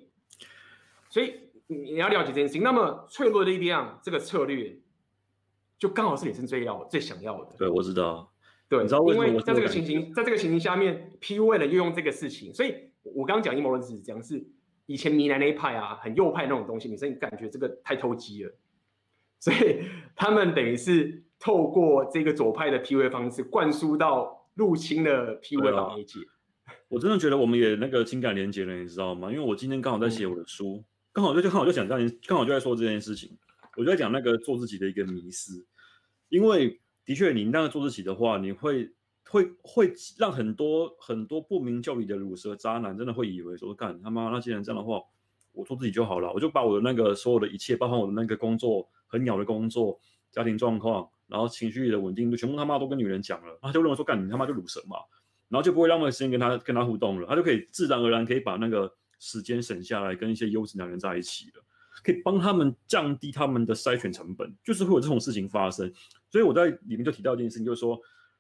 [1.10, 1.34] 所以
[1.66, 2.62] 你要了解这件事情。
[2.62, 4.78] 那么脆弱的力量这个策略，
[5.80, 7.56] 就刚好是女生最要、最想要的。
[7.58, 8.32] 对，我知道。
[8.70, 9.28] 对，你知道为什么？
[9.28, 12.54] 因为在这个情形，在这个情形下面，PUA 的又用这个事情。
[12.54, 14.46] 所以我刚刚讲阴谋论是讲是
[14.86, 18.54] 以前迷南那一派啊，很右派那种东西，女生感觉这个太投机了，
[19.40, 19.82] 所以
[20.16, 26.20] 他们等于是透过这个左派的 PUA 方式，灌输到入侵了 PUA 行业界。
[26.88, 29.32] 我真的觉得我们也那个情感连接了，你知道吗？
[29.32, 33.36] 因为我今天刚好在写我的书，刚好就就刚好就讲这样，刚好就在说这件事情。
[33.78, 35.66] 我就在讲那个做自己的一个迷失，
[36.28, 36.80] 因为
[37.10, 38.88] 的确你那个做自己的话，你会
[39.28, 45.02] 会会让很多很多不明就里的乳蛇渣男真的会以为说，干他妈那既然这样的话，
[45.52, 50.00] 我做自己就好了，我就把我的那个所有的一切，包括我的那个工作很鸟的工作、
[50.32, 54.98] 家庭状况，然后情绪的稳定度，全部他妈都跟女人讲了，他就认为说，干你他妈就乳蛇嘛。
[55.48, 61.64] 然后就不会浪费时间跟他跟他互动了，他就可以自然而然可以把那个时间省下来，跟一些优质男人在一起了，
[62.04, 65.92] 可以帮他们降低他们的筛选成本，就是会有这种事情发生。
[66.32, 68.00] 所以我在里面就提到一件事情，就是说，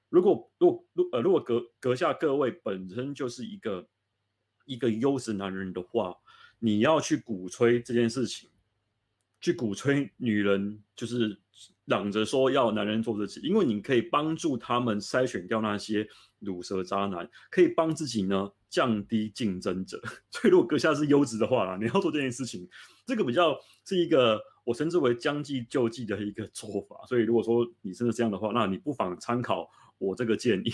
[0.09, 3.87] 如果如果如呃如果阁阁下各位本身就是一个
[4.65, 6.15] 一个优质男人的话，
[6.59, 8.49] 你要去鼓吹这件事情，
[9.41, 11.39] 去鼓吹女人就是
[11.85, 16.07] 嚷着说要男人做自己，因为你可以帮助他们筛选掉那些
[16.39, 19.99] 乳蛇渣男，可以帮自己呢降低竞争者。
[20.29, 22.69] 所以如果阁下是优质的话啦，你要做这件事情，
[23.07, 26.95] 这个比较是一个我称之为将计就计的一个做法。
[27.07, 30.69] 所以如果说你真的这样的话，那你不妨参考我这个建议，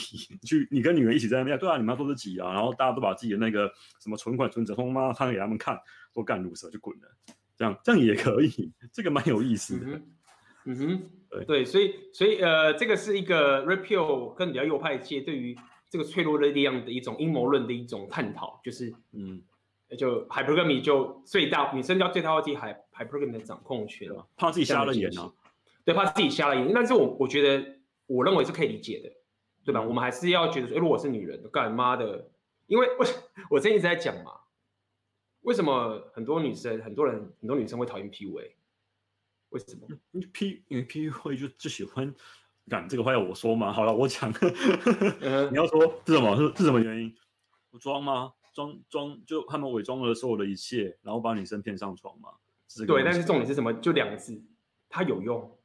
[0.45, 3.71] 去你跟女人一起在那边，对啊，你们要做自己啊，然后大家都把自己的那个
[4.03, 5.79] 什么存款存折通通摊给他们看，
[6.13, 7.08] 都干鲁蛇就滚了，
[7.55, 9.88] 这样这样也可以，这个蛮有意思的。
[9.88, 10.12] 嗯
[10.67, 15.55] 嗯哼，对对，所以所以呃，这个是一个 Red Pill 跟比较右派界对于
[15.91, 19.43] 这个脆弱的力量的一种阴谋论的一种探讨，就是嗯，
[19.97, 25.33] 就 Hypergamy 就最大女生要最大化自己 Hypergamy 的掌控权了，怕自己瞎了眼呢、啊，
[25.85, 26.71] 对，怕自己瞎了眼。
[26.73, 29.11] 但是我我觉得我认为是可以理解的，
[29.63, 29.81] 对吧？
[29.81, 32.29] 嗯、我们还是要觉得说，如果我是女人，干妈的，
[32.67, 33.05] 因为我
[33.51, 34.31] 我之前一直在讲嘛，
[35.41, 38.51] 为什么很多女生很多人很多女生会讨厌 PUA？
[39.49, 39.87] 为什么？
[40.11, 42.13] 你 P 因为 P 会就就喜欢，
[42.67, 43.71] 敢这个话要我说吗？
[43.71, 44.29] 好了，我讲。
[45.51, 46.35] 你要说是什么？
[46.35, 47.15] 是是什么原因？
[47.69, 48.33] 我装吗？
[48.55, 52.29] 装装就他们伪装了所有的一切，然后把女生骗上床嘛？
[52.87, 53.71] 对，但是重点是什么？
[53.73, 54.41] 就两个字，
[54.89, 55.57] 它有用。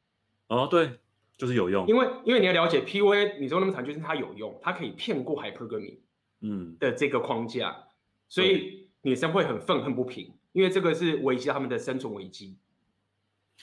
[0.47, 0.99] 哦，对，
[1.37, 1.87] 就是有用。
[1.87, 5.99] 因为因为你要了解 PUA，你说那么长，就是它有用，它可以骗过 Hypergamy，
[6.41, 7.83] 嗯的这个框架，嗯、
[8.27, 12.57] 所以女生会很愤恨不平，因为这个是危及他们的生存危机。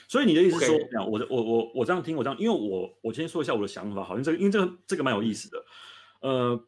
[0.07, 5.65] 所以你的意思是说.我我我我这样听，我这样，因为我我先说一下我的想法，好像这个，因为这个这个蛮有意思的，
[6.21, 6.65] 呃，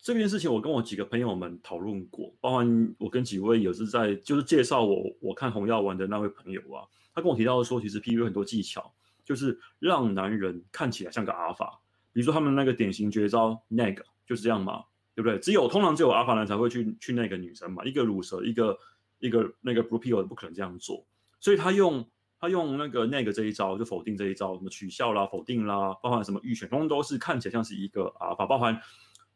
[0.00, 8.92] 这件事情我跟我几个朋友们讨论过，包含我跟几位也是在就是介绍我我看红药丸的那位朋友啊，他跟我提到说，其实 PU 很多技巧，
[9.24, 11.80] 就是让男人看起来像个阿法，
[12.12, 14.84] 比如说他们那个典型绝招 nag 就是这样嘛，
[15.14, 15.38] 对不对？
[15.38, 18.78] 只有通常只有阿法男才会去去那个女生嘛，一个乳蛇，一个
[19.18, 21.04] 一个那个 blue pill 不可能这样做，
[21.40, 22.08] 所以他用。
[22.40, 28.80] 他用那个那个这一招就否定这一招，什么取笑啦、否定啦，包含什么预选，通通都是看起来像是一个啊，法，包含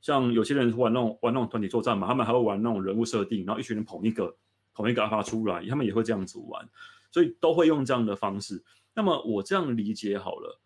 [0.02, 4.36] 像有些人玩那种玩那种团体作战嘛，他们还会玩那种人物设定，然后一群人捧一个
[4.74, 6.68] 捧一个阿发出来，他们也会这样子玩，
[7.10, 8.62] 所以都会用这样的方式。
[8.94, 10.60] 那么我这样理解好了，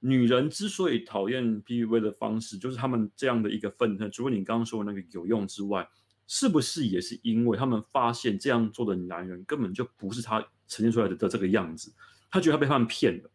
[0.00, 5.88] 女人之所以讨厌 PUA 的方式，就是他们这样的一个愤恨，除了你刚刚说的那个有用之外，
[6.26, 10.44] 是不是也是因为他们发现这样做的男人根本就不是他？
[10.70, 11.90] 呈现出来的的这个样子，
[12.30, 13.30] 他觉得他被他们骗了。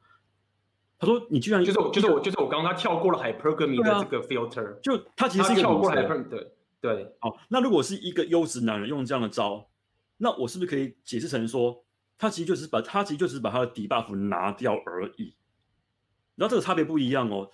[0.99, 7.15] 他说：“你居然就是我，就是我，就是我刚刚他跳过了 Hypergamy 的这个 filter，、啊、就他其实是一个跳过 Hypergamy 对对。
[7.19, 9.67] 好，那如果是一个优质男人用这样的招，
[10.17, 11.83] 那我是不是可以解释成说，
[12.17, 15.33] 他其实就是把他其实就是把他的 debuff 拿掉而已？
[16.35, 17.49] 然后这个差别不一样哦。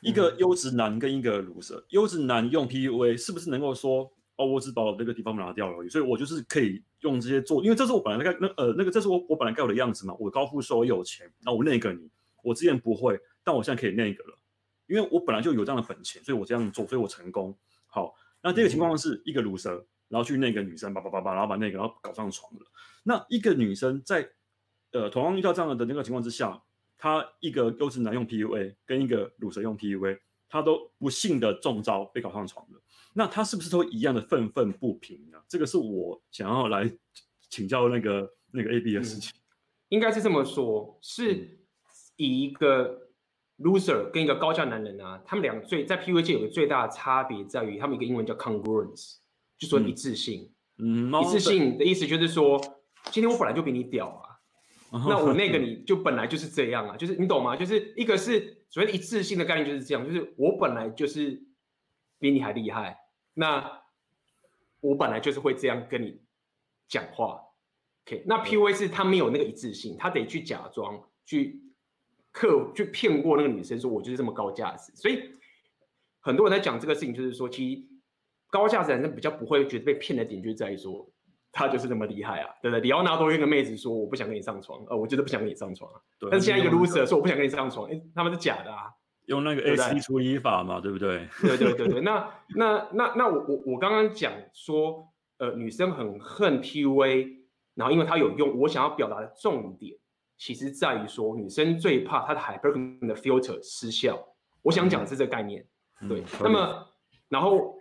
[0.00, 10.14] 一个优质男跟一个 loser，优质男用 PUA 是不是能够说？”哦，我只把我那个地方拿掉了而已，所以我就是可以用这些做，因为这是我本来那个那呃那个这是我我本来该有的样子嘛。
[10.18, 12.08] 我高富帅，我有钱，那我那个你，
[12.42, 14.38] 我之前不会，但我现在可以那个了，
[14.86, 17.56] 因为我本来就有这样的本钱，所以我这样做，所以我成功。
[17.86, 22.60] 好，那第二个情况是一个乳蛇，然后去那个女生叭叭叭叭，然后把那个然后搞上床了。
[23.02, 24.30] 那一个女生在
[24.92, 26.62] 呃同样遇到这样的那个情况之下，
[26.98, 32.80] 她一个优质男用 PUA 跟一个乳蛇用 PUA，她都不幸的中招被搞上床了。
[33.14, 35.38] 那她是不是都一样的愤愤不平呢？
[35.48, 36.90] 这个是我想要来
[37.48, 39.32] 请教那个那个 AB 的事情。
[39.88, 41.58] 应该是这么说，是
[42.24, 43.08] 以一个
[43.58, 49.16] loser 跟一个高价男人啊，他们两个最在 PUA 界有个最大的差别在于，他们一个英文叫 congruence，
[49.58, 50.52] 就说一致性。
[50.78, 52.60] 嗯，一致性的意思就是说，
[53.10, 54.08] 今天我本来就比你屌
[54.90, 57.56] 啊，那我那个你就本来就是这样啊，就是你懂吗？
[57.56, 61.42] 就是一个是所谓的一致性的概念就是这样，就是我本来就是。
[62.22, 62.98] 比你还厉害，
[63.32, 63.80] 那
[64.82, 66.20] 我本来就是会这样跟你
[66.86, 67.40] 讲话
[68.04, 68.24] ，OK？
[68.26, 71.62] 那 PUA 是他没有那个一致性，他得去假装去
[72.32, 74.92] 克去骗过那个女生，说我就是这么高价值。
[74.94, 75.22] 所以
[76.20, 77.82] 很多人在讲这个事情，就是说，其实
[78.50, 81.10] 高价值男生比较不会觉得被骗的点，就在于说
[81.52, 82.80] 他就是这么厉害啊，对不对？
[82.80, 86.30] 李奥纳多跟个妹子说我不想跟你上床，呃，我就是不想跟你上床，对。
[86.30, 88.90] 但是现在一个 loser 说我不想跟你上床，哎，他们是假的啊。
[89.26, 91.28] 用那个 AC 除以法嘛，对不对？
[91.40, 95.06] 对对对对，那那那那我我我刚刚讲说，
[95.38, 97.36] 呃，女生很恨 PUA，
[97.74, 99.96] 然后因为它有用，我想要表达的重点，
[100.40, 104.18] 其实在于说，女生最怕她的 Hypergamy 的 filter 失效。
[104.62, 105.62] 我想讲的是这个概念，
[106.00, 106.20] 嗯、对。
[106.20, 106.88] 嗯、那么，
[107.28, 107.76] 然后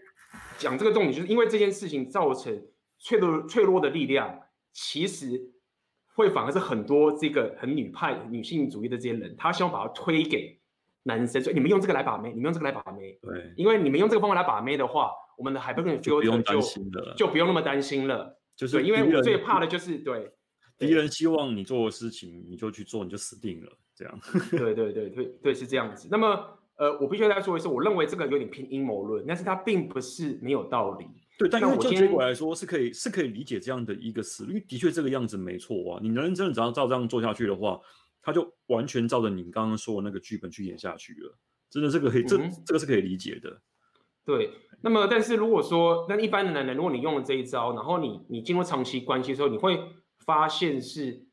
[0.57, 2.61] 讲这个重点，就是因为这件事情造成
[2.99, 4.41] 脆弱脆弱的力量，
[4.73, 5.41] 其实
[6.15, 10.59] 会反而是很多这个很女派女性主义的这些人，他希望把它推给。
[11.03, 20.29] 男生，所以你们用这个来把妹，你们用这个来把妹，对，因为你们用这个方法来把妹的话，我们的 Hypergamy 就不用担心了，就不用那么担心了，就是因为我最怕的就是对，
[20.79, 24.19] 敌人希望你做的事情，你就去做，你就死定了，这样。
[24.49, 26.07] 对对对对对，是这样子。
[26.09, 31.05] 那么呃，我必须再说一次，我认为这个有点偏阴谋论，但是它并不是没有道理。
[31.37, 35.99] 对，但因为就结果来说是可以是可以理解这样的一个思路，因为的确这个样子没错啊。
[36.01, 37.79] 你人真的只要照这样做下去的话，
[38.21, 41.37] 他就完全照着你刚刚说的那个剧本去演下去了。
[41.69, 43.61] 真的，这个可以，这、嗯、这个是可以理解的。
[44.25, 44.51] 对，
[44.81, 49.79] 那么但是如果说那一般的男人，如果你用了这一招，然后你你进入长期关系的时候，你会
[50.19, 51.25] 发现是，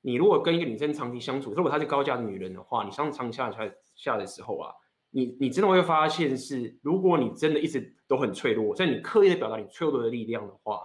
[0.00, 4.72] 你如果跟一个女生长期相处，如果她是高价的女人的话，你上长下下下的时候啊，
[5.10, 10.80] 你你真的会发现是，如果你真的一直都很脆弱，在你刻意的表达你脆弱的力量的话，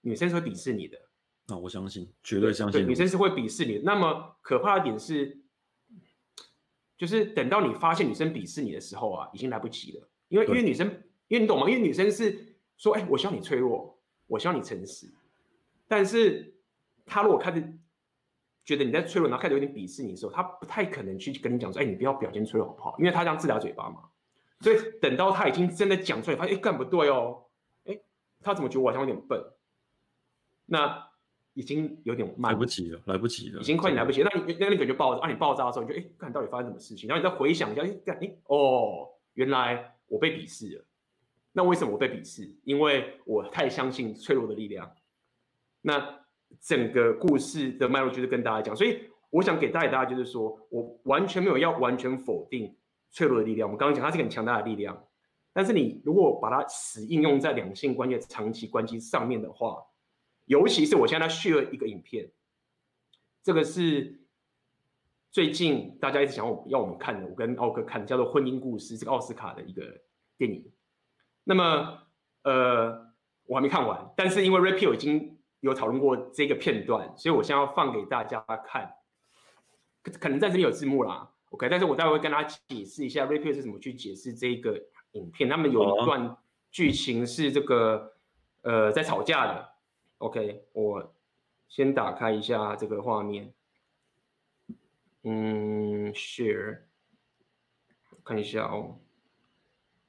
[0.00, 0.98] 女生是会鄙视你的。
[1.46, 3.82] 那我相信，绝对相信，对，女生是会鄙视你的。
[3.84, 5.40] 那么可怕的点是。
[6.96, 10.08] 就是等到你发现女生鄙视你的时候啊，已经来不及了。
[10.28, 10.86] 因为因为女生，
[11.26, 11.68] 因为你懂吗？
[11.68, 15.12] 因为女生是说，哎，我希望你脆弱，我希望你诚实。
[15.86, 16.54] 但是
[17.06, 17.78] 他如果开始
[18.64, 22.96] 觉得你在脆弱，然后开始有点鄙视你的时候，他不太可能去跟你讲说，哎，你不要表现脆弱好不好？
[22.98, 24.02] 因为他这样自打嘴巴嘛。
[24.60, 27.44] 所以等到他已经真的讲出来，发现哎，干不对哦，
[27.84, 28.00] 哎，
[28.42, 29.42] 他怎么觉得我好像有点笨？
[30.66, 31.08] 那。
[31.56, 34.30] 已经有点慢，来不及了，来不及了，已经快点来不及了。
[34.34, 35.30] 那你那你感觉爆炸啊？
[35.30, 37.08] 你爆炸的时候，你就哎，看到底发生什么事情？
[37.08, 40.84] 然后你再回想一下，哎，干哎哦，原来我被鄙视了。
[41.52, 42.52] 那为什么我被鄙视？
[42.64, 44.92] 因为我太相信脆弱的力量。
[45.86, 46.20] 那
[46.60, 52.74] 整个故事的脉络就是跟大家讲，所以我想给大家，大家就是说我完全没有要完全否定
[53.10, 53.68] 脆弱的力量。
[53.68, 55.04] 我们刚刚讲它是很强大的力量，
[55.52, 59.84] 但是你如果把它使应用在两性关系、长期关系上面的话。
[60.46, 62.30] 尤其是我现在在 share 一个影片，
[63.42, 64.20] 这个是
[65.30, 70.02] 最近大家一直想要要我们看的，我跟奥哥看的叫做《婚姻故事》，这个奥斯卡的一个
[70.36, 70.70] 电影。
[71.44, 71.98] 那么，
[72.42, 73.10] 呃，
[73.46, 75.33] 我还没看完，但是因为 Rapio 已经
[75.64, 78.94] 有讨论过这个片段，所以我现在要放给大家看。
[80.02, 84.78] 可可能在这里有字幕啦，OK，但是我待会会跟大家解释一下 r a p i r 是怎么去解释这个
[85.12, 85.48] 影片。
[85.48, 86.36] 他们有一段
[86.70, 88.12] 剧情是这个
[88.60, 89.70] 呃在吵架的。
[90.18, 91.14] OK，我
[91.68, 93.52] 先打开一下这个画面，
[95.22, 96.80] 嗯，Share，
[98.22, 98.98] 看一下哦。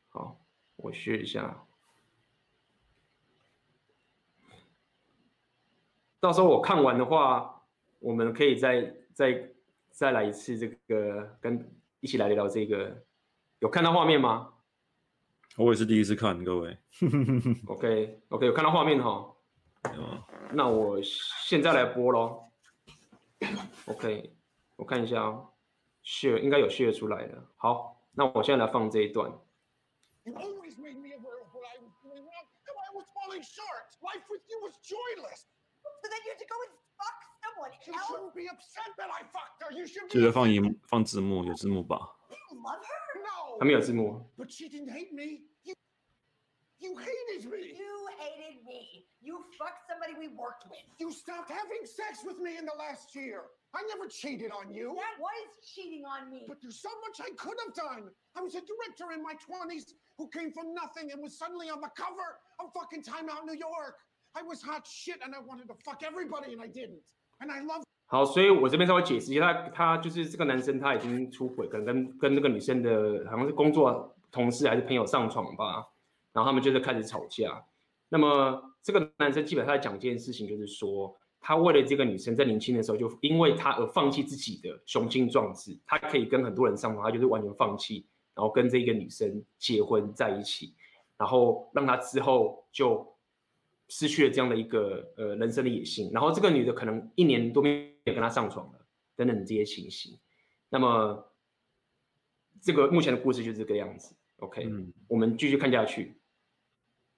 [0.09, 0.37] 好，
[0.75, 1.64] 我 Share 一下，
[6.25, 7.61] 到时候我看完的话，
[7.99, 9.47] 我们可以再再
[9.91, 13.05] 再来一次这个，跟一起来聊聊这个。
[13.59, 14.51] 有看到画面吗？
[15.55, 16.75] 我也是第一次看，各位。
[17.67, 19.35] OK，OK， okay, okay, 有看到画面哈。
[20.51, 22.49] 那我现在来播喽。
[23.85, 24.33] OK，
[24.77, 25.47] 我看一下哦
[26.03, 27.39] ，share 应该有 share 出来的。
[27.55, 29.31] 好，那我现在来放这一段。
[40.08, 41.98] 记得放音放字幕，有字幕吧？
[43.58, 44.26] 还没有字幕。
[44.36, 45.44] You hated me.
[46.80, 49.04] You hated me.
[49.20, 50.80] You fucked somebody we worked with.
[50.98, 53.50] You stopped having sex with me in the last year.
[53.74, 54.96] I never cheated on you.
[54.96, 56.46] That was cheating on me.
[56.48, 58.10] But there's so much I could have done.
[58.34, 61.82] I was a director in my 20s who came from nothing and was suddenly on
[61.82, 64.00] the cover of fucking Time Out New York.
[64.35, 66.99] I was hot shit and I wanted to fuck everybody and I didn't.
[67.39, 75.87] And I love 好，所以我这边稍微解释一下，他他就是这个男生，他已经出轨，可能跟跟那个女生的好像是工作同事还是朋友上床吧。
[76.33, 77.65] 然后他们就在开始吵架。
[78.09, 88.05] 那么这个男生基本上在讲一件事情，就是说他为了这个女生在年轻的时候就因为他而放弃自己的雄心壮志，他可以跟很多人上床，他就是完全放弃，
[88.35, 90.75] 然后跟这个女生结婚在一起，
[91.17, 93.14] 然后让他之后就
[93.87, 96.09] 失去了这样的一个呃人生的野心。
[96.11, 100.19] 然后这个女的可能一年多没有跟他上床了，等等这些情形。
[100.69, 101.33] 那么
[102.61, 104.15] 这个目前的故事就是这个样子。
[104.37, 106.19] OK，嗯，我们继续看下去。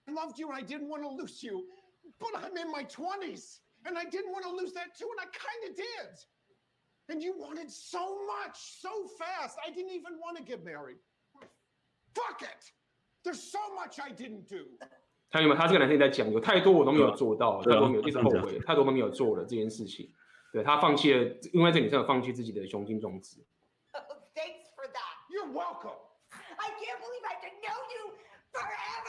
[0.05, 1.65] I loved you and I didn't want to lose you,
[2.18, 5.26] but I'm in my twenties and I didn't want to lose that too, and I
[5.26, 6.26] kind of did.
[7.09, 9.57] And you wanted so much, so fast.
[9.65, 10.97] I didn't even want to get married.
[12.13, 12.72] Fuck it.
[13.24, 14.65] There's so much I didn't do.
[15.30, 15.56] 看见没有？
[15.56, 20.10] 他这个男生在讲，有太多我都没有做到，太多没有一直后悔，太多都没有做了这件事情。
[20.54, 23.38] 对，他放弃了，因为这女生有放弃自己的雄心壮志。
[24.34, 25.16] Thanks for that.
[25.30, 25.98] You're welcome.
[26.30, 28.16] I can't believe I to know you
[28.54, 29.08] forever.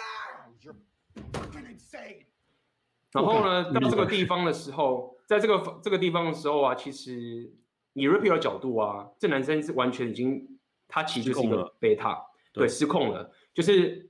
[3.12, 7.50] 然后呢，到这个地方的时候，在这个这个地方的时候啊，其实
[7.94, 13.32] 以 Rapio 的角度啊，这男生是完全已经，他其实就是一个贝塔，对，失控了。
[13.54, 14.07] 就是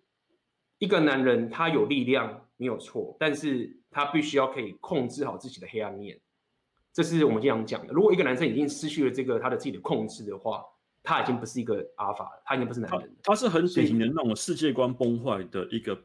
[0.78, 6.18] 一个男人，他有力量没有错，但是他必须要可以控制好自己的黑暗面。
[6.92, 7.92] 这是我们经常讲的。
[7.92, 10.64] 如果一个男生已经失去了这个他的自己的控制的话，
[11.02, 13.32] 他已经不是一个阿法了，他已经不是男人他。
[13.32, 15.98] 他是很典型的那种世界观崩坏的一个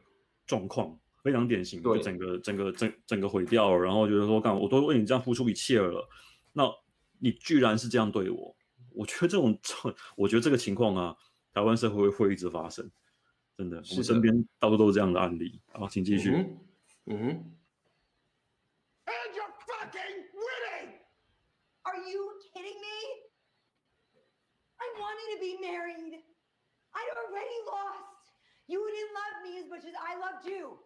[0.46, 3.78] 状况，非常典型，对就整个整个整整个毁掉了。
[3.78, 6.08] 然后就是说，干我都为你这样付出一切了，
[6.52, 6.70] 那
[7.18, 8.54] 你居然是这样对我？
[8.94, 9.58] 我觉得这种，
[10.16, 11.16] 我觉得这个情况啊，
[11.52, 12.88] 台湾社会会一直发生，
[13.57, 15.61] 真的，的我们身边到处都是这样的案例。
[15.73, 16.31] 好，请继续。
[16.31, 16.59] 嗯。
[17.05, 17.25] 嗯哼
[19.05, 20.99] And you're fucking winning!
[21.83, 22.97] Are you kidding me?
[24.77, 26.23] I wanted to be married.
[26.93, 28.31] I'd already lost.
[28.67, 30.77] You didn't love me as much as I loved you.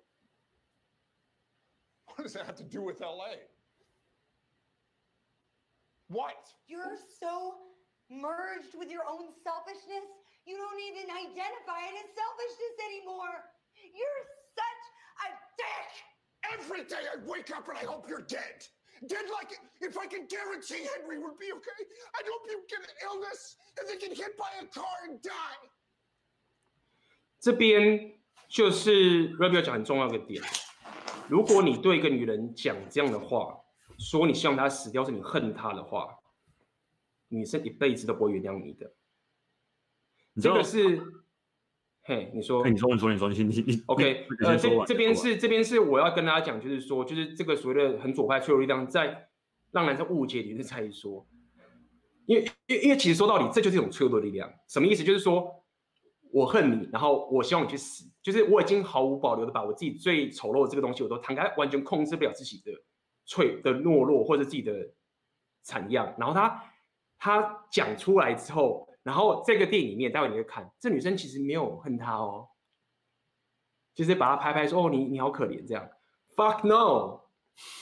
[2.08, 3.36] What does that have to do with LA?
[6.08, 6.48] What?
[6.68, 7.56] You're so
[8.10, 10.08] merged with your own selfishness.
[10.49, 13.37] You don't even identify it as selfishness anymore.
[13.77, 14.25] You're
[14.57, 14.83] such
[15.27, 15.29] a
[15.61, 15.91] dick.
[16.57, 18.65] Every day I wake up and I hope you're dead.
[19.07, 21.81] Dead like if I can guarantee Henry would be okay.
[22.17, 25.61] I hope you get an illness and they get hit by a car and die.
[27.39, 28.19] 这边
[28.49, 30.43] 就是 Rabio 讲很重要的点。
[31.29, 33.61] 如果你对一个女人讲这样的话，
[33.99, 36.19] 说你希望她死掉，是你恨她的话，
[37.29, 38.91] 女生一辈子都不会原谅你的。
[40.41, 41.01] 这个是，
[42.03, 49.29] 嘿，你说，你说，你说，你说，你你你，OK，你呃，这这边是这边是我要跟大家讲，就是说，就是这个所谓的很左派脆弱力量，在
[49.73, 51.27] 让男生误解你是在于说，
[52.27, 54.51] 因为因为因为其实说到底，这就是一种脆弱的力量。
[54.69, 55.03] 什么意思？
[55.03, 55.65] 就是说
[56.31, 62.73] 我恨你，然后我希望你去死，就是我已经毫无保留的把我自己最丑陋的这个东西我都摊开，完全控制不了自己的
[63.27, 64.73] 脆的懦弱或者自己的
[65.63, 66.63] 惨样，然后他
[67.19, 68.88] 他讲出来之后。
[69.09, 72.47] 然后这个电影里面，待会你会看，这女生其实没有恨他哦，
[73.95, 75.89] 就是把他拍拍说：“哦，你你好可怜。”这样
[76.37, 77.21] ，fuck no，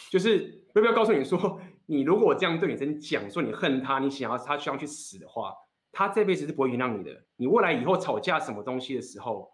[0.09, 5.53] 就是要不要告诉你说，你如果这样对女生讲说你恨他，你想要他希望去死的话，
[5.91, 7.25] 他这辈子是不会原谅你的。
[7.35, 9.51] 你未来以后吵架什么东西的时候。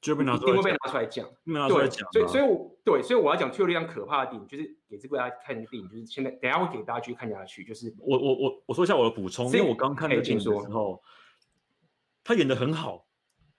[0.00, 2.08] 就被拿一定会被拿出来讲，拿出来讲。
[2.12, 7.64] 对，所以，所以我对，所以我要讲最后力量可怕的点，就是给这个大家看的电影，就是现在等下会给大家去看下去。
[7.64, 11.02] 就是我我我我说一下我的补充，因为我刚看的电影的时候，
[12.22, 13.06] 他演的很好，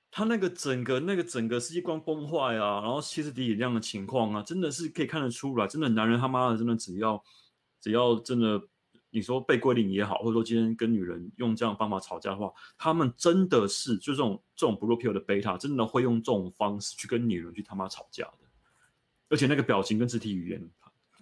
[0.09, 7.23] 他那个整个那个整个世界观崩坏啊，然后歇斯底里这样的情况啊，真的是可以看得出来，真的男人他妈的真的只要
[7.81, 8.61] 只要真的。
[9.11, 18.47] 你说被归零也好，或者说今天跟女人用这样的方法吵架的话，他们真的是就这种这种 blue pill 的贝塔，真的会用这种方式去跟女人去他妈吵架的，
[19.29, 20.69] 而且那个表情跟肢体语言，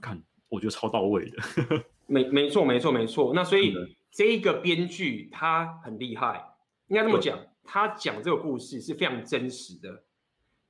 [0.01, 1.37] 看我觉得超到位的。
[2.07, 3.33] 没没错没错没错。
[3.33, 3.73] 那所以
[4.11, 6.43] 这一个编剧他很厉害，
[6.87, 10.03] 应该这么讲，他讲这个故事是非常真实的，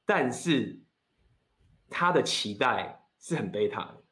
[0.06, 0.80] 但是
[1.90, 4.04] 他的期待是很贝塔的。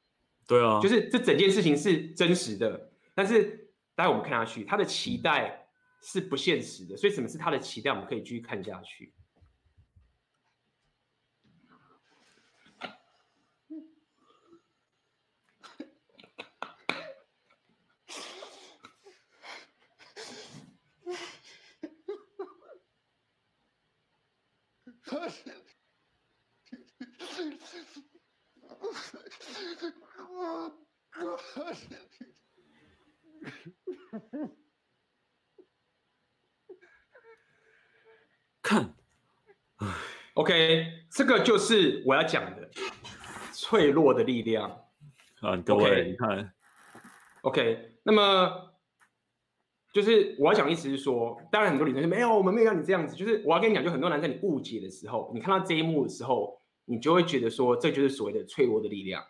[0.47, 2.84] 对啊，就是这整件事情是真实的。
[3.15, 5.65] 但是，待会我们看下去，他的期待
[6.01, 7.91] 是不现实的，所以什么是他的期待？
[7.91, 9.13] 我们可以继续看下去。
[38.61, 38.95] 看
[40.33, 42.69] ，OK，这个就是我要讲的
[43.53, 44.69] 脆弱的力量。
[45.41, 46.53] 啊，各位，okay, 你看
[47.41, 48.73] ，OK，那么
[49.93, 59.23] 就是我要讲的意思是说，当然很多女生说没有，我们没有让你这样子，就是我要跟你讲，就很多男生你误解的时候，你看到这一幕的时候，你就会觉得说，这就是所谓的脆弱的力量。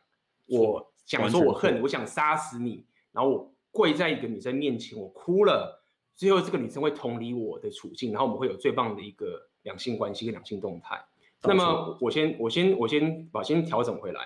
[0.47, 5.83] 我想说我恨，我想杀死你，然后我跪在一个女生面前，我哭了。
[6.15, 10.97] 最后，这个女生会同理我的处境，然后我们会有最棒的一个两性关系跟两性动态。
[11.43, 14.21] 那么，我先，我先，我先把先调整回来。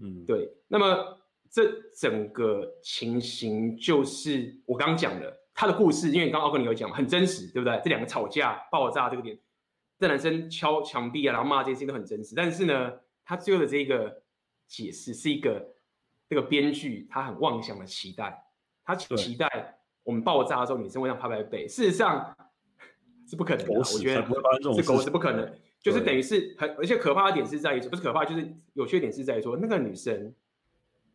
[0.00, 0.52] 嗯，对。
[0.66, 1.16] 那么，
[1.48, 7.80] 这整个情形就是我刚刚讲的，他的故事，因为刚刚奥克尼有讲，很真实，对不对？
[7.84, 9.38] 这两个吵架、爆炸这个点，
[10.00, 12.34] 这男生敲墙壁啊，然后骂这些事情都很真实。
[12.34, 12.92] 但是呢，
[13.24, 14.22] 他最后的这个
[14.66, 15.76] 解释是一个
[16.28, 18.36] 这个编剧他很妄想的期待，
[18.94, 19.76] 他期待。
[20.02, 21.68] 我们爆炸的时候，女生会这样拍拍背。
[21.68, 22.34] 事实上
[23.28, 24.22] 是不可能的，我觉得
[24.74, 25.52] 是狗是不可能。
[25.80, 30.34] 就是等于是很，而且可怕的点是在于，不是可怕，就是有缺点是在于说，那个女生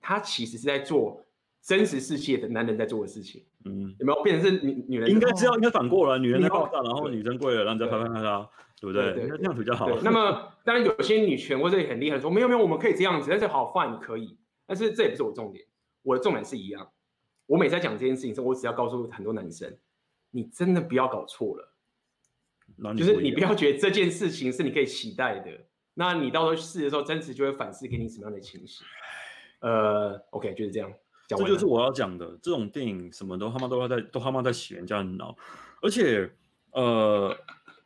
[0.02, 1.24] 她其实是在做
[1.62, 3.44] 真实世界的男人在做的事情。
[3.66, 5.10] 嗯，有没有变成是女女人？
[5.10, 8.50] 应该是要，应该反过来，女人在爆炸，然后女生跪了，然后再拍拍她，
[8.80, 9.14] 对不对？
[9.14, 9.88] 对，那这样比较好。
[10.02, 15.66] 那么当然有些女权或者很厉害说，没有没有，我们可以这样子，但是好 fine 可以，但是这也不是我重点。
[16.02, 16.88] 我的重点是一样。
[17.48, 19.78] 我每次在讲这件事情时候，我只要告诉很多男生，
[20.32, 21.74] 你真的不要搞错了，
[22.98, 25.52] 就是你不要觉得这件事情是你可以期待的。
[25.94, 28.84] 那你到时候试的时候，真实就会反思给你什么样的情绪。
[29.60, 30.92] 呃，OK，就是这样。
[31.28, 35.36] 这就是我要讲的，这种电影什么都他妈都要在都他妈在洗人家的脑，
[35.82, 36.30] 而且
[36.72, 37.36] 呃，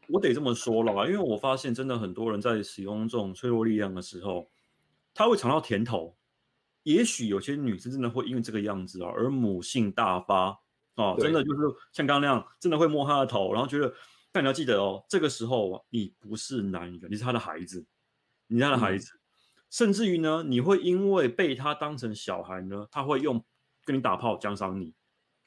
[0.08, 4.50] 我得这么说了吧，因为我发现真的很多人在使用这种脆弱力量的时候，
[5.14, 6.16] 他会尝到甜头。
[6.90, 10.60] 也许有些女生真的会因为这个样子啊，而母性大发
[10.96, 11.62] 啊，真的就是
[11.94, 13.94] 像刚刚那样，真的会摸她的头，然后觉得，
[14.32, 17.86] 但你要记得哦，这个时候你不是男人，你是他的孩子，
[18.48, 19.14] 你是他的孩子。
[19.14, 19.20] 嗯
[19.72, 23.46] 甚至于呢，你会因为被他当成小孩呢，他会用
[23.86, 24.96] 跟你打炮奖赏你，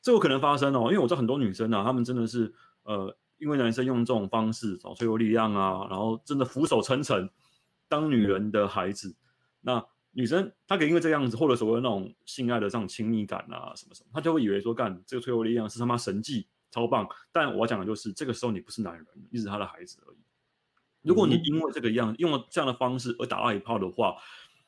[0.01, 0.83] 这有可能发生哦。
[0.83, 7.29] 因为我知道很多女生啊，她们真的是呃，因为男生用这种方式找脆弱力量啊，然后真的俯首称臣，
[7.89, 9.17] 当女人的孩子。
[9.61, 17.09] 那女生她可以因为这样子，获得所谓那种性爱的这种亲密感啊，什么什么，她就会以为说干这个脆弱力量是他妈神迹超棒。
[17.33, 20.17] 但我要讲的就是，这个时候你不是男人，你是他的孩子而已。
[21.03, 24.15] 如果你因为这个样用了这样的方式而打到一炮的话，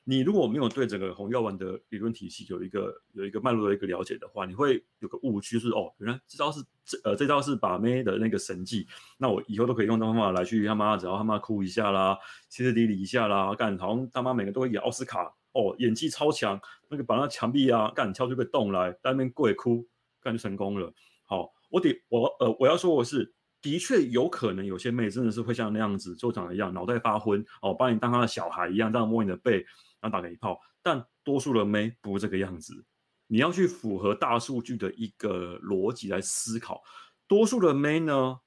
[0.07, 8.87] 你如果没有对整个红药丸的理论体系有一个有一个脉络的一个了解的话，你会有个误区，就是哦，原来这招是这呃这招是把妹的那个神技，
[9.17, 12.19] 那我以后都可以用这方法来去他妈只要他妈哭一下啦，
[12.51, 19.87] 歇斯底里一下啦，干好像他妈每个都会演奥斯卡哦，演技超强，那个把那墙壁啊干敲出个洞来，在那边跪哭，
[20.21, 20.93] 干就成功了。
[21.25, 23.33] 好，我得我呃我要说我是。
[23.65, 29.65] 的确有可能有些妹真的是会像那样子，就长得一样，脑袋发昏哦，把你当她的小孩一样，这样摸你的背，
[30.05, 30.61] 然后打个一炮。
[30.83, 32.85] 但多数的妹不是这个样子，
[33.27, 36.83] 你要去符合大数据的一个逻辑来思考。
[37.27, 38.39] 多数的妹呢，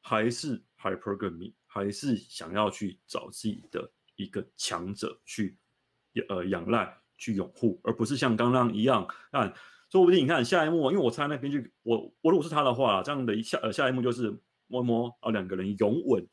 [0.00, 5.58] 还是 hypergamy，还是想要去找自己的一个强者去
[6.28, 9.52] 呃仰赖、去拥护，而不是像刚刚一样看。
[9.90, 14.40] 说不定你看下一幕，因为我猜那编剧，我我如果是他的话，这样的一下呃下一幕就是。
[14.68, 16.26] 摸摸啊，两个人拥吻，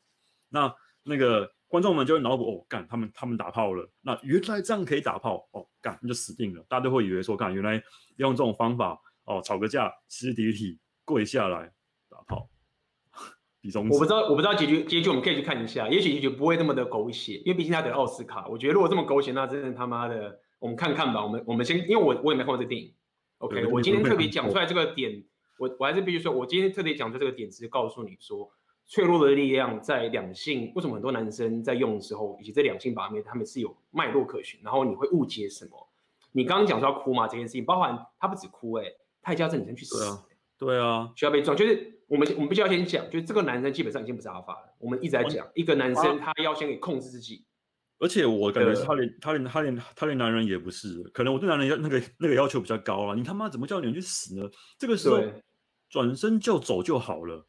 [0.48, 7.80] 那那个观众们就会脑补哦，干他们他们打炮了，那原来这样可以打炮哦，干那就死定了，大家都会以为说干原来
[8.16, 11.72] 用这种方法哦，吵个架，吃敌体跪下来
[12.08, 12.50] 打炮，
[13.62, 13.88] 比中。
[13.88, 22.92] 我不知道我不知道结局结局我们可以去看一下，也许结局不会那么的狗血，因为毕竟他得奥斯卡，我觉得如果这么狗血，那真的他妈的，我们看看吧，我们我们先，因为我我也没看过这电影
[23.38, 25.24] ，OK，我今天特别讲出来这个点。
[25.60, 28.50] 我我还是必须说，我今天特别讲出这个点，是告诉你说，
[28.90, 35.88] 脆弱的力量在两性，为什么很多男生在用的时候，以及这两性把面，他们是有脉络可循，然后你会误解什么？
[36.32, 40.18] 你刚刚讲说要哭嘛，这件事情，包含他不止哭、欸，哎，他还叫这女生去死、欸，
[40.58, 47.44] 对啊，需要被撞，就是我们我们必须要先讲，就是这个男生基本上已经不是阿法了，我们一直在讲，一个男生他要先给控制自己。
[48.00, 54.50] 而且我感觉他连他连他连他连男人也不是，可能我对男人要那个那个要求比较高啊，你他妈怎么叫女人去死呢？
[54.76, 55.22] 这个时候。
[55.92, 57.44] 转身就走就好了，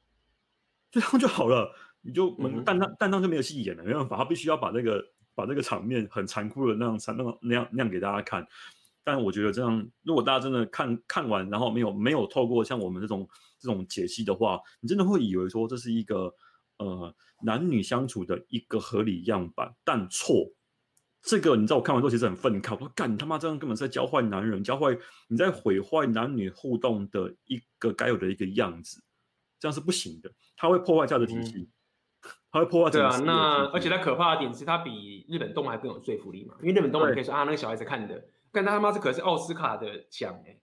[0.92, 2.30] 这样就好了，你就
[2.66, 8.46] 蛋蛋蛋蛋就没有戏演了，没办法，他必须要把那个把那个场面很残酷的那样残那样那样那样给大家看。
[9.04, 13.28] 但我觉得这样，如果大家真的看看完，然后没有没有透过像我们这种
[13.58, 16.32] 这种解析的话，你真的会以为说这是一个
[16.78, 20.52] 呃男女相处的一个合理样板，但错。
[21.24, 22.74] 这个你知道，我看完之后其实很愤慨。
[22.74, 29.04] 我说：“干你他妈，这样根本是在教坏男人，教坏你在毁坏男女互动的一个该有的一个样子，
[29.60, 30.32] 这样是不行的。
[30.62, 31.68] 他会破坏这样的体系，
[32.52, 32.92] 他、嗯、会破坏。
[32.92, 36.54] 对啊，那而且它可怕的点是，它比日本动漫还更有说服力嘛。
[36.62, 40.56] 因为日本动漫可以说啊，那个小孩子看的，但他他妈这可是奥斯卡的奖哎，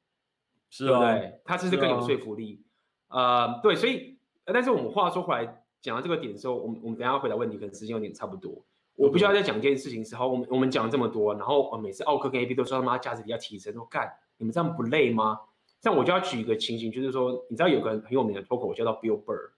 [0.71, 2.63] 是啊，对，对，他其实更有说服力？
[3.09, 8.65] 啊、呃，对，所以，但是我们话说回来，讲到这个点的时候，我们我们等一下回答问题，可能时间有点差不多。
[8.95, 15.41] 我不需要再讲一件事情时候，我们我们讲了这么多，然后每次奥克跟 AB 都说他妈价值比较提升，说干你们这样不累吗？
[15.81, 19.51] 这样我就要举一个情形，就是说你知道有个很有名的脱口秀叫做 Bill Burr，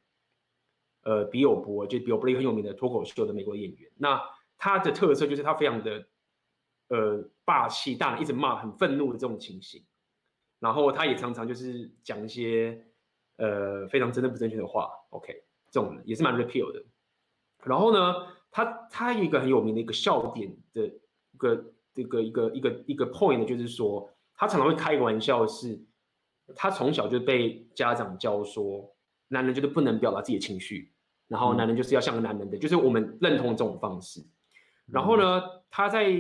[1.03, 3.91] 呃，比尔博就 Bill Burr 很有名的脱口秀的美国演员。
[3.97, 4.21] 那
[4.57, 6.07] 他的特色就是他非常的
[6.89, 9.85] 呃霸气，大一直骂，很愤怒的这种情形。
[10.59, 12.87] 然后他也常常就是讲一些
[13.37, 14.91] 呃非常真的不正确的话。
[15.11, 16.85] OK，这种也是蛮 repeal 的。
[17.65, 18.15] 然后呢？
[18.53, 25.81] 他他有一个很有名的一个笑点的一个这个一个一个一个 point 呢，就是说他常常会开个玩笑，是
[26.57, 28.93] 他从小就被家长教说，
[29.31, 30.93] 男人就是不能表达自己的情绪，
[31.29, 34.21] 然后男人就是要像个男人的，就是我们认同这种方式。
[34.87, 36.13] 然后呢，他在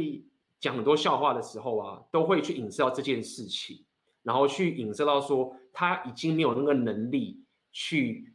[0.58, 3.84] 讲很多笑话的时候啊，都会去影射到这件事情，
[4.22, 8.32] 然后去影射到说他已经没有那个能力去。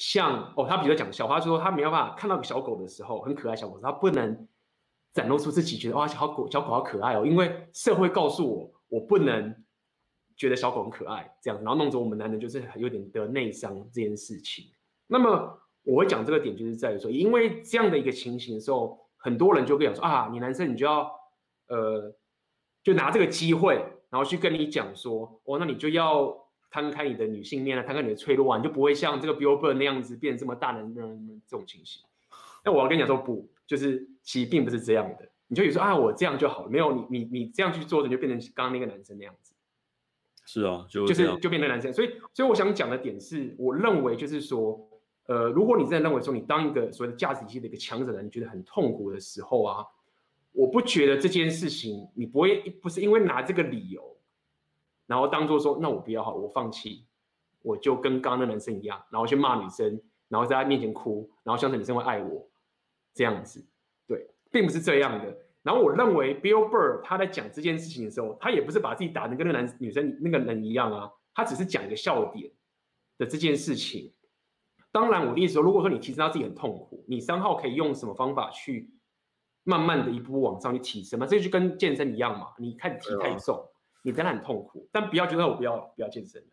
[0.00, 4.46] 像哦，他比如讲笑话，说他没有办法看到个小狗的时候，很可爱小狗，他不能
[5.12, 9.52] 展露出自己觉得哇，小狗小狗好可爱哦，因为社会告诉我，我不能
[10.38, 14.64] 觉得小狗很可爱这样，然后弄着我们男人就是有点得内伤这件事情。
[15.06, 21.10] 那么我会讲这个点，就是在于说，因为这样的一个情形的时候，很多人就会讲说啊，你男生你就要
[21.66, 22.16] 呃，
[22.82, 23.74] 就拿这个机会，
[24.08, 26.48] 然后去跟你讲说，哦，那你就要。
[26.70, 32.02] 摊开你的女性面啊，摊开你的脆弱啊，你就不会像这个 Billboard 那样子变这么大男人这种情形。
[32.62, 35.26] 那我要跟你讲说不，就是其实并不是这样的。
[35.46, 39.54] 你就以为说啊，我这样就好了，没有你你你这样去做的，就变成刚刚那个男生那样子。
[40.50, 41.92] 是啊，就就是就变成男生。
[41.92, 44.80] 所以所以我想讲的点是，我认为就是说，
[45.26, 49.84] 呃，如果你真的认为说你当一个所谓的价值体系的一个强者的人，你觉得很痛苦的时候啊，
[50.52, 54.16] 我不觉得这件事情你不会不是因为拿这个理由。
[55.06, 57.04] 然后当做说，那我不要好，我放弃，
[57.60, 62.48] 我就跟刚刚的男生一样，然后去骂女生，然后在他面前哭，然后相信女生会爱我，
[63.12, 63.62] 这样子，
[64.06, 65.36] 对，并不是这样的。
[65.62, 72.50] 然后我认为 Bill Burr 他在讲这件事情的时候，他也不是把自己打得跟那个男女生那个人一样啊，他只是讲一个笑点
[73.18, 74.12] 的这件事情。
[74.90, 78.90] 当然，我的意思说，如果说你提升到自己很痛苦，你三号可以用什么方法去
[79.64, 81.26] 慢慢的一步步往上去提升嘛？
[81.26, 83.62] 这就跟健身一样嘛，你开始提太重。
[84.02, 86.48] 你当然很痛苦，但不要觉得我不要不要健身了。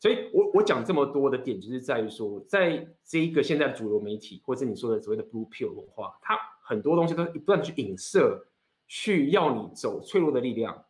[0.00, 6.36] 所以我我讲这么多的点，就是在于说，在这一个现在主流媒体，或者你说的所谓的 Blue Pill 文化，它
[6.68, 8.44] 很多东西都不断去影射，
[8.88, 10.84] 去要你走脆弱的力量。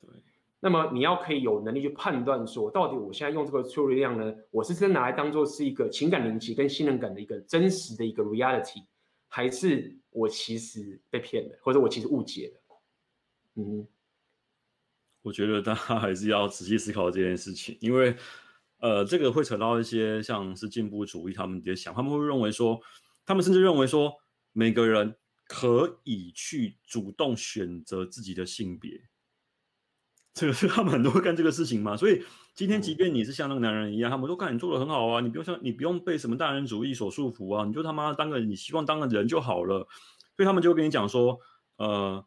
[0.00, 0.10] 对。
[0.58, 8.82] 那么你要可以有能力去判断说，到底我现在用这个脆弱力量呢，我是真拿来当做是一个情感连接跟信任感的一个真实的一个 reality，
[9.28, 12.80] 还是我其实被骗了，或者我其实误解了？
[13.54, 13.86] 嗯。
[15.22, 18.16] 我觉得大家还是要仔细思考这件事情，因为，
[18.78, 22.80] 呃，这个会扯到一些像是进步主义他们的想，他们会认为说，
[23.26, 24.10] 他们甚至认为说，
[24.52, 29.00] 每个人可以去主动选择自己的性别，
[30.34, 31.96] 这个是 他们很多会干这个事情嘛。
[31.96, 32.24] 所以
[32.54, 39.86] 今天即便你是像那个男人一样，他们都看你做的很好啊，你不用像你不用被什么大男人主义所束缚啊，你就他妈当个你希望当个人就好了。
[40.36, 41.38] 所以他们就会跟你讲说，
[41.76, 42.24] 呃。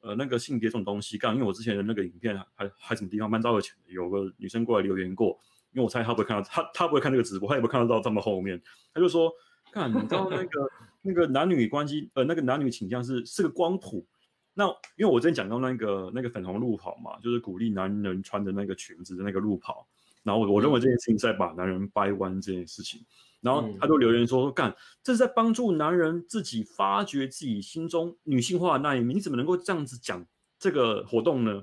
[0.00, 5.36] 呃，那个性别这种东西，刚因为我之前的那个影片还还什么地方蛮早以前的，有个女生过来留言过，
[5.72, 8.62] 因为我猜她不会看到，她她不会看这个直播，她也不会看得到这么后面，
[8.94, 9.28] 她就说，
[9.72, 10.70] 看你知道那个
[11.02, 14.06] 那个男女关系，呃，那个男女倾向是是个光谱，
[14.54, 19.86] 那因为我之前讲到那个那个粉红路跑嘛，就是鼓励男人穿的那个裙子的那个路跑，
[20.22, 23.04] 然后我我认为这件事情在把男人掰弯这件事情。
[23.40, 29.16] 然后他就留言说：“干，这是在帮助男人自己发掘自己心中女性化的那一面。
[29.16, 30.26] 你怎么能够这样子讲
[30.58, 31.62] 这个活动呢？”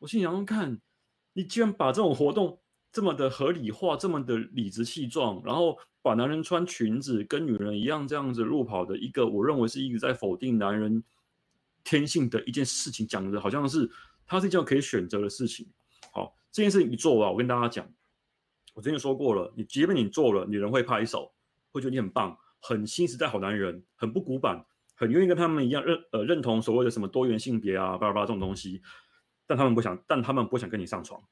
[0.00, 0.78] 我心想：“看，
[1.32, 2.60] 你居然把这种活动
[2.92, 11.02] 这么的合理化，这么的理直气壮，然后把男人穿裙子跟女人一样这样子路跑的一个，我认为是一直在否定男人
[11.82, 13.90] 天性的一件事情，讲的好像是
[14.26, 15.66] 它是一件可以选择的事情。
[16.12, 17.88] 好，这件事情一做完，我跟大家讲。”
[18.74, 21.32] 我之前说过了，你即便你做了，女人会拍手，
[21.72, 24.62] 会觉得你很棒，很新时代好男人，很不古板，
[24.96, 28.82] 很愿意跟他们一样认呃认同所谓的什么多元性别啊，巴拉巴拉这种东西，
[29.46, 31.22] 但他们不想，但他们不想跟你上床，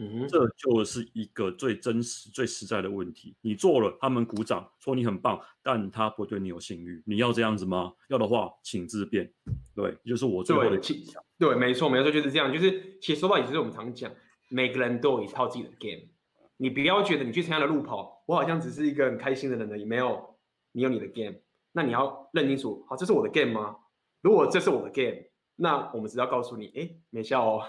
[0.00, 3.36] 嗯，这就是一个最真实、最实在的问题。
[3.40, 7.92] 你做了，他们鼓掌说你很棒，但他不对你有信誉，你要这样子吗？
[8.08, 9.28] 要的话，请自便。
[9.74, 11.20] 对，就是我最后的技巧。
[11.36, 12.52] 对，没错，没错，就是这样。
[12.52, 14.10] 就是其实说到底，就是我们常讲，
[14.48, 16.08] 每个人都有一套自己的 game。
[16.56, 20.38] 你不要觉得你去参加了路跑，我好像只是一个很开心的人而已，没有，
[20.72, 21.36] 你有你的 game，
[21.72, 23.76] 那你要认清楚，好，这是我的 game 吗？
[24.20, 25.24] 如果这是我的 game，
[25.56, 27.62] 那我们只要告诉你，哎，没效哦。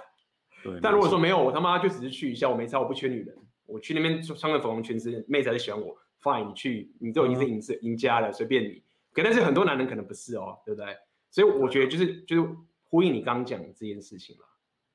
[0.63, 0.79] 对。
[0.81, 3.35] 但如果说没有，我他妈就只是去一下，我没差，我不缺女人，
[3.65, 8.83] 我去那边穿个粉红裙子，妹子还是喜欢我，fine，你去，你都已经是赢是赢家了，随便你。
[9.11, 10.95] 可但是很多男人可能不是哦，对不对？
[11.31, 12.49] 所以我觉得就是就是
[12.89, 14.45] 呼应你刚刚讲的这件事情了，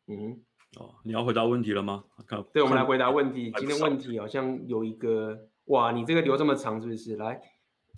[0.09, 0.41] 嗯。
[0.77, 2.03] 哦，你要回答问题了吗？
[2.27, 3.53] 看，对，我们来回答问题。
[3.57, 7.15] 今天问题好像有一个，哇，你这个留这么长是不是？
[7.15, 7.41] 来，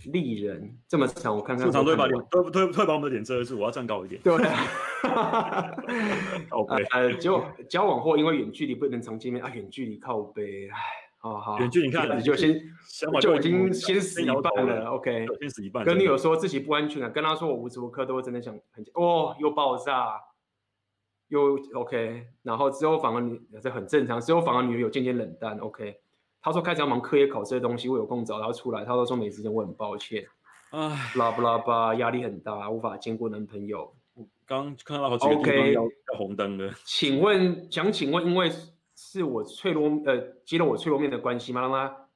[0.05, 1.65] 丽人这么长，我看看。
[1.65, 3.59] 正常都会把脸，都都会把我们的脸遮住。
[3.59, 4.21] 我要站高一点。
[4.23, 4.37] 对。
[6.51, 6.85] 靠背。
[6.93, 10.77] 呃，就交往后因为远距离不能常见面啊，远距离靠背，唉，
[11.19, 11.59] 好好。
[11.59, 12.61] 远距离，你看，你就先
[13.21, 14.91] 就已经先死一半了。
[14.91, 15.85] OK，先死一半。
[15.85, 20.21] 跟女友说自己不安全感，跟她说我无时无刻都会真的想很哦，又爆炸。
[21.29, 25.59] 又 OK，然后之后反而你这很正常，之后反而女友有渐渐冷淡。
[25.59, 25.99] OK，
[26.47, 28.85] 他说开始要忙科业考试的东西，我有空找他出来。
[28.85, 30.25] 他说说没时间，我很抱歉。
[30.71, 33.93] 唉，拉布拉巴压力很大，无法见过男朋友。
[34.47, 35.83] 刚看到好几个地方要
[36.17, 36.73] 红灯的。
[36.85, 38.49] 请问想请问，因为
[38.95, 41.63] 是我脆弱呃揭露我脆弱面的关系吗？
[41.63, 42.09] 让他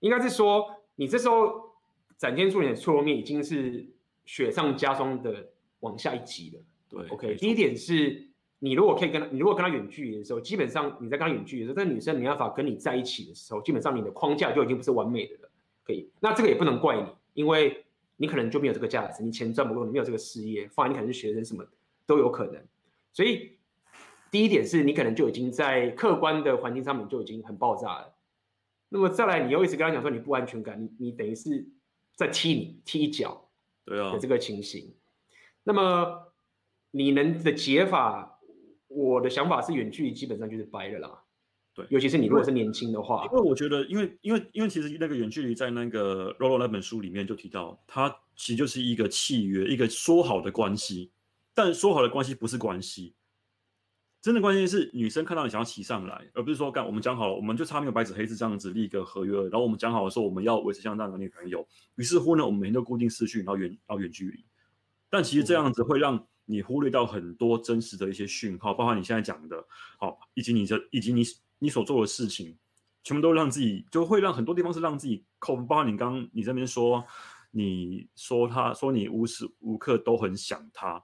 [0.00, 1.70] 应该是说你这时候
[2.18, 3.86] 展现出你的脆弱面，已经是
[4.26, 5.48] 雪上加霜的
[5.80, 6.62] 往下一级了。
[6.90, 8.25] 对，OK，第一点是
[8.58, 15.50] 你如果可以跟他，你如果跟他远距离的时候，基本上你在跟他远距离的时候，但女生没办法跟你在一起的时候，基本上你的框架就已经不是完美的了。
[15.84, 17.84] 可以，那这个也不能怪你，因为
[18.16, 21.64] 你可能就没有这个价值，你钱赚不够，你没有这个事业，放在你可能是学生什么
[22.06, 22.60] 都有可能。
[23.12, 23.52] 所以
[24.30, 28.14] 第一点是你可能就已经在客观的环境上面就已经很爆炸了。
[28.88, 31.68] 那么再来，你又一直跟他讲说你不安全感，你你等于是
[32.14, 33.48] 在踢你踢一脚，
[33.84, 34.94] 对啊的这个情形。
[35.62, 36.32] 那么
[36.90, 38.35] 你能的解法？
[38.96, 41.22] 我的想法是，远距离基本上就是掰了啦。
[41.74, 51.12] 对，尤其是你如果是年轻的话，因为我觉得，因为因为因为其实那个远距离在那个 Rolo 那本书里面就提到，它其实就是一个契约，一个说好的关系。
[51.52, 53.14] 但说好的关系不是关系，
[54.22, 61.66] 真的关系是女生看到你想要骑上来，而不是说干我们讲好了，我们就差没有白纸黑字这样子立一个合约，然后我们讲好了说我们要维持像这样的女朋友。
[61.96, 64.42] 于是乎呢，我们每天都固定视讯，然后远然后远距离。
[65.10, 66.26] 但其实这样子会让。
[66.48, 69.62] 你忽略到很多真实的一些讯号，包括你现在讲的，
[69.98, 71.22] 好，以及你这以及你
[71.58, 72.56] 你所做的事情，
[73.02, 77.04] 全部都让自己就会让很多地方是让自己扣，包括你刚刚你这边说，
[77.50, 81.02] 你说他说你无时无刻都很想他，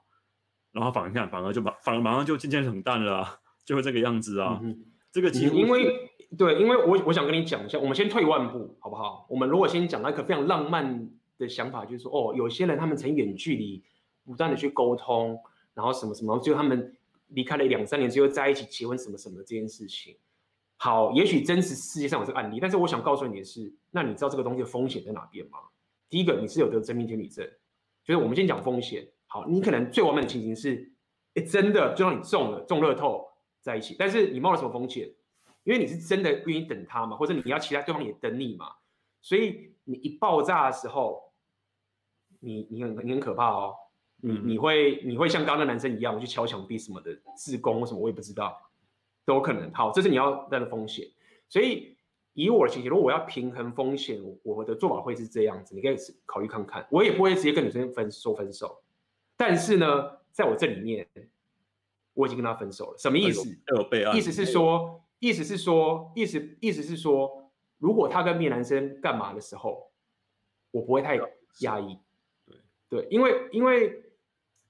[0.71, 4.79] 然后反而看反而就马反而马上就渐渐冷淡了，啊，就会这个样子啊，嗯、
[5.11, 9.27] 这个其实因为对，因为我我想跟你讲一下，我们先退一万步好不好？
[9.29, 13.83] 我们如果先讲那个非常浪漫的想法，就是说哦，有些人他们曾远距离。
[14.25, 15.39] 不断的去沟通，
[15.75, 16.97] 然后什么什么，最后他们
[17.29, 20.17] 离开了两三年，之后在一起结婚什么什么这件事情。
[20.77, 25.59] 好，也许真实世界上有这个案例，但是我想告诉你的是，那你知道这个东西的风险在哪边吗？
[26.11, 27.49] 第一个，你是有得真命天女症，
[28.05, 29.07] 就是我们先讲风险。
[29.27, 30.93] 好，你可能最完美的情形是，
[31.35, 33.27] 哎，真的就让你中了中乐透
[33.61, 35.09] 在一起，但是你冒了什么风险？
[35.65, 38.67] 因为你是真的愿意等他嘛，或者你要期待对方也等你嘛，
[39.21, 41.33] 所以你一爆炸的时候，
[42.41, 43.75] 你你很你很可怕哦。
[44.25, 48.57] 你你会你会像刚刚的男生一样，我去敲墙壁什么的，自宫什么我也不知道，
[49.25, 49.69] 都有可能。
[49.73, 51.05] 好，这是你要带的风险。
[51.49, 51.97] 所以
[52.35, 56.87] 以我的情形，如果我要平衡风险，我的做法会是这样子，你可以考虑看看。
[56.89, 58.81] 我也不会直接跟女生分说分手，
[59.37, 61.05] 但是呢，在我这里面，
[62.15, 62.99] 我已经跟他分手了。
[62.99, 63.49] 什么意思？
[64.15, 69.91] 意思是说，意思是说，意思意思是说，如果他跟别的男生干嘛的时候，
[70.71, 71.19] 我不会太
[71.63, 71.99] 压抑。
[72.47, 72.57] 对
[72.89, 74.01] 对，因为因为。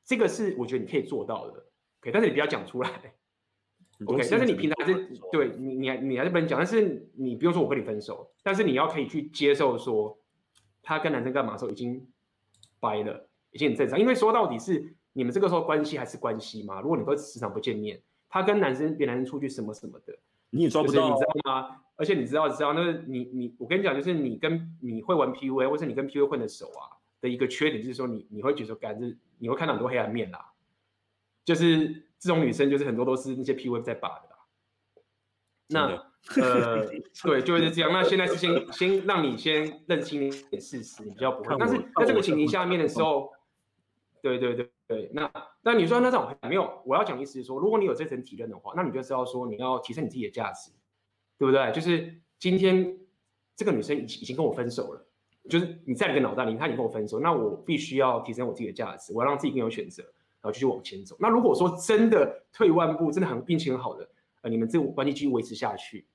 [0.05, 1.59] 这个是我觉得你可以做到的
[2.01, 2.91] ，OK，但是你不要讲出来，
[4.07, 10.19] OK，但是你平常是对你你还你还是不能讲，但是你不用说我跟你分手，但是你要可以去接受说
[10.83, 12.05] 他跟男生干嘛的时候已经
[12.81, 20.19] 掰了，已经很正常，因为说到底是你们这个时候关系还是关系嘛，如果你都时常不见面，他跟男生别男生出去什么什么的，
[20.51, 21.77] 你也抓不到，你知道吗？
[21.95, 29.17] 而且你知道知道，那个你你我跟你讲，就是你跟你会玩 PUA 或者你跟 PUA 混的熟啊的一个缺点，就是说你你会觉得说，感觉。
[29.39, 30.53] 你会看到很多黑暗面啦，
[31.45, 34.37] 就是这种女生，就是很多都是那些 PUA 在把的啦。
[35.67, 36.87] 那呃，
[37.25, 37.93] 对，就是这样。
[37.93, 41.57] 那现在是先先让你先认清一点事实，你比较不会。
[41.59, 43.33] 但是在这个情形下面的时候，
[44.23, 45.29] 对对对对，那
[45.63, 50.71] 那你说那种没有，我要讲的意思是说，如果你有这层体认的话，那你就知道说你要提升你自己的价值，
[51.37, 51.73] 对不对？
[51.73, 52.97] 就是今天
[53.57, 55.02] 这个女生已已经跟我分手了。
[55.49, 61.17] 就是你在你的脑袋里，他已经跟我分手，那我必须要提升我自己的价值，我要让自己更有选择，然后继续往前走。
[61.19, 64.09] 那如果说真的退万步，真的很运气很好的，
[64.43, 66.07] 呃，你们这个关系继续维持下去，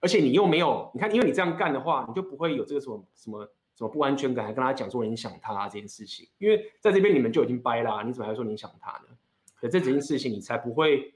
[0.00, 3.44] 而且你又没有，你看，因为你这样干的话，你就不会有这个什么什么
[3.76, 9.16] 什么不安全感，还跟他讲说你想他这件事情，因为在这边你们就已经掰啦，你怎么还说你想他呢？
[9.56, 11.14] 可这几件事情你才不会，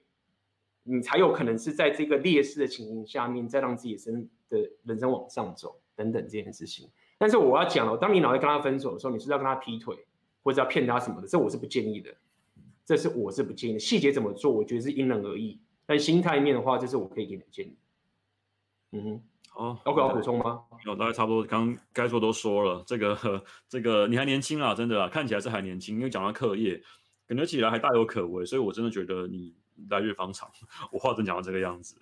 [0.83, 6.91] 你才有可能是在这个劣势的情形下面，再让自己生的人生往上走等等这件事情。
[7.23, 9.97] 但是我要讲了，当你脑袋跟他分手的时候，你是要跟他劈腿，
[10.43, 12.12] 或者要骗他什么的，这我是不建议的。
[12.85, 13.79] 这是我是不建议的。
[13.79, 15.61] 细节怎么做，我觉得是因人而异。
[15.87, 17.77] 但心态面的话，这是我可以给你的建议。
[18.91, 20.64] 嗯哼，好，OK，要补充吗？
[20.85, 22.83] 有，大概差不多，刚该说都说了。
[22.85, 23.16] 这个
[23.70, 26.83] 这个你还年轻啊，真的啊，看起来是还年轻，因为讲到课业，
[27.29, 29.55] 感觉起来还大有可为，所以我真的觉得你
[29.91, 30.51] 来日方长。
[30.91, 31.95] 我话真讲到这个样子。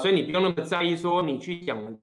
[0.00, 1.98] 所以你不用那么在意，说你去讲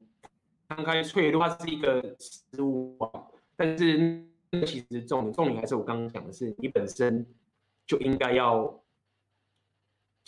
[0.68, 3.12] 摊开脆弱，它是一个失误啊。
[3.56, 4.26] 但是
[4.66, 7.26] 其实重点重点还是我刚刚讲的是，你本身
[7.86, 8.56] 就应该要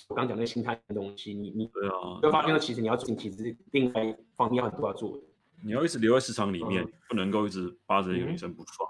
[0.07, 5.23] 我刚讲那个心态的东西，你你对啊，会发现其实你要做，其实另外一方面要很多要做的。
[5.63, 8.89] 你要一直留在市场里面，嗯、不能够一直扒着一个女生不放。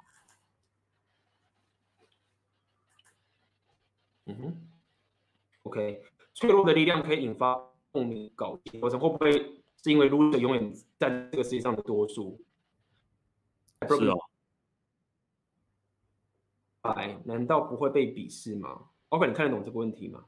[4.25, 4.57] 嗯哼
[5.63, 6.01] ，OK，
[6.33, 7.72] 脆弱的力量可以引发。
[7.93, 9.31] 共鸣搞定，或者会不会
[9.81, 12.43] 是因为 loser 永远占这个世界上的多数？
[13.87, 14.17] 是哦。
[16.81, 20.25] 白，难道不会被鄙视吗？OK，你看得懂这个问题吗？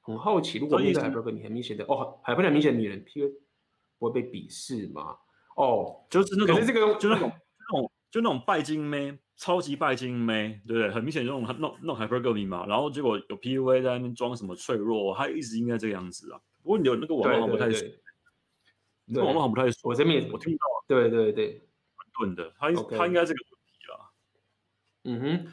[0.00, 3.32] 很好奇，如果面对 hypergamy 很明显的哦，还不很明显的女人 PUA
[3.98, 5.16] 不会被鄙视吗？
[5.56, 7.32] 哦，就是那种，可是这个就那种
[7.70, 10.90] 那种就那种拜金妹，超级拜金妹，对不对？
[10.90, 16.40] 很明显那种那种那种 hypergamy 嘛，然后结果有 PUA 在那边装什么脆弱，他一直应该这个样子啊。
[16.66, 17.86] 不过你有那个网络好不太熟，
[19.04, 20.64] 那网络好不太熟，我这边我听不到。
[20.88, 21.62] 对对对，
[21.94, 24.10] 很钝的，他他应该是个问题啦。
[25.04, 25.52] 嗯哼，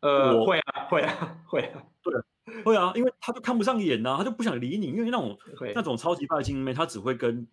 [0.00, 2.14] 那呃会啊会啊会啊，对。
[2.62, 5.38] 会啊，因为他就看不上眼呐、啊，他就不想理你，因为那种
[5.74, 7.46] 那种超级拜金妹，他只会跟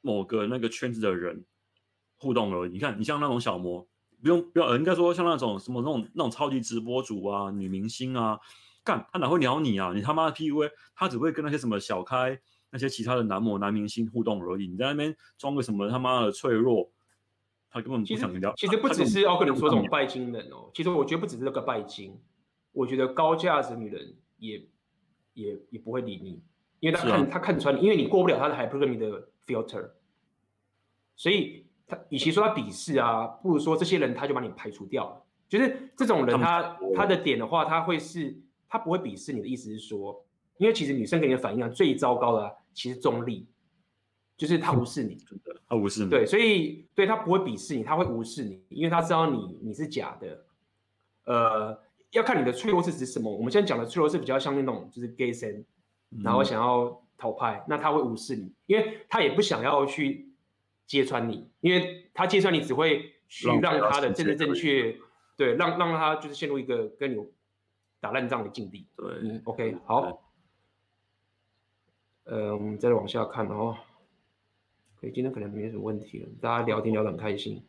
[0.00, 1.44] 某个那个圈子的人
[2.18, 2.70] 互动而已。
[2.70, 3.84] 你看，你像那种小模，
[4.22, 8.38] 不用不要，应该说像那种什么那种那种超级直播主啊、女明星啊，
[8.84, 9.92] 干他哪会鸟你啊？
[9.94, 12.38] 你他妈的 PUA，他只会跟那些什么小开
[12.70, 14.68] 那些其他的男模、男明星互动而已。
[14.68, 16.90] 你在那边装个什么他妈的脆弱，
[17.70, 18.52] 他根本不想聊。
[18.56, 22.16] 其实不只是奥克林说这种拜金人哦，其实我觉得不只是这个拜金，
[22.72, 24.16] 我觉得高价值女人。
[24.36, 24.62] 也
[25.32, 26.42] 也也不会理你，
[26.80, 29.92] 因为他看、啊、他看穿你，因为你过不了他的 hypergamy 的 filter，
[31.16, 35.24] 所以他与其说他鄙视啊，不如说这些人他就把你排除掉了。
[35.48, 38.36] 就是这种人他，他他的点的话，他会是
[38.74, 40.26] 他不会鄙视你的意思是说，
[40.58, 43.46] 因为其实女生给你的反应啊，最糟糕的、啊、其实中立，
[44.36, 46.10] 就是他无视你， 真的，他无视你。
[46.10, 50.44] 对，所以对他不会鄙视你，他会无视你，因为他知道你你是假的，
[51.26, 51.84] 呃。
[52.14, 53.28] 要看你的脆弱是指什么？
[53.28, 55.64] 我们现在讲的脆弱是比较像那种就是 gay 森，
[56.22, 60.28] 然后想要讨拍，嗯，那他会无视你，因为他也不想要去
[60.86, 64.96] 揭穿你，因为他揭穿你只会去让他的政治正确，
[65.36, 67.16] 对，让让他就是陷入一个跟你
[68.04, 68.86] 打烂仗的境地。
[68.98, 70.22] 对，嗯，OK，好，
[72.24, 73.78] 呃，我们再往下看哦。
[75.00, 77.66] 可以，今天可能没什么问题了，大家聊天聊得很开心。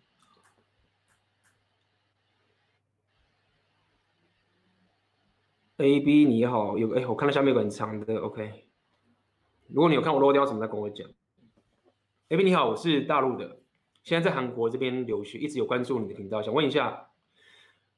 [5.78, 8.68] A B 你好，有哎，我看到下面有个很长的，OK。
[9.68, 11.08] 如果你有看我漏掉什么，再跟我讲。
[12.28, 13.62] A B 你好，我是大陆的，
[14.04, 17.12] 现在在韩国这边留学，一直有关注你的频道，想问一下，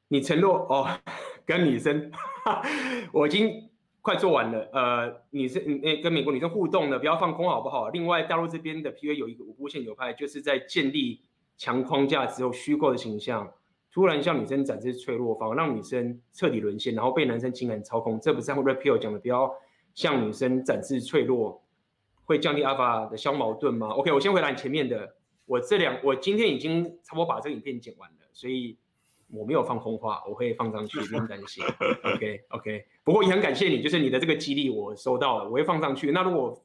[0.10, 1.00] 你承诺哦，
[1.48, 2.12] 跟女生，
[3.14, 3.70] 我已经
[4.02, 7.88] 快做完了，呃，女生诶跟美国女生互动的，不要放空好不好？
[7.90, 11.22] 另外，大陆这边的 PUA 有一个五步线流派，就是在建立
[11.58, 13.50] 强框架之后，虚构的形象。
[13.90, 18.20] 突然向女生展示脆弱，反而让女生彻底沦陷，然后被男生情感操控。
[18.20, 19.52] 这不是 Rapio 讲的，不要
[19.96, 21.64] 向女生展示脆弱，
[22.26, 25.16] 会降低 Alpha 的消矛盾吗？OK，我先回答你前面的。
[25.48, 28.78] 我这两，我今天已经差不多把这个影片剪完了，所以
[29.30, 31.64] 我没有放空话，我会放上去，不用担心。
[32.04, 36.12] OK OK，不过也很感谢你，就是你的这个激励我收到了，我会放上去。
[36.12, 36.64] 那如果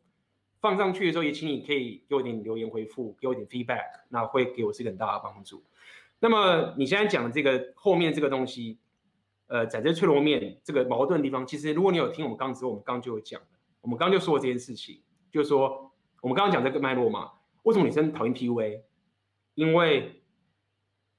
[0.61, 5.63] 放上去的时候，也请你可以给我点留言回复，给我点 feedback，那会给我是一个很大的帮助。
[6.21, 8.79] 那么你现在讲的这个后面这个东西，
[9.49, 13.47] 呃，在这脆弱面这个矛盾的地方，其实如果你有听我们刚之后，我们刚刚就有讲了，
[13.81, 15.03] 我们刚刚就说这件事情，
[15.33, 17.33] 就是说我们刚刚讲这个脉络嘛，
[17.65, 18.83] 为什么女生讨厌 PUA？
[19.55, 20.23] 因为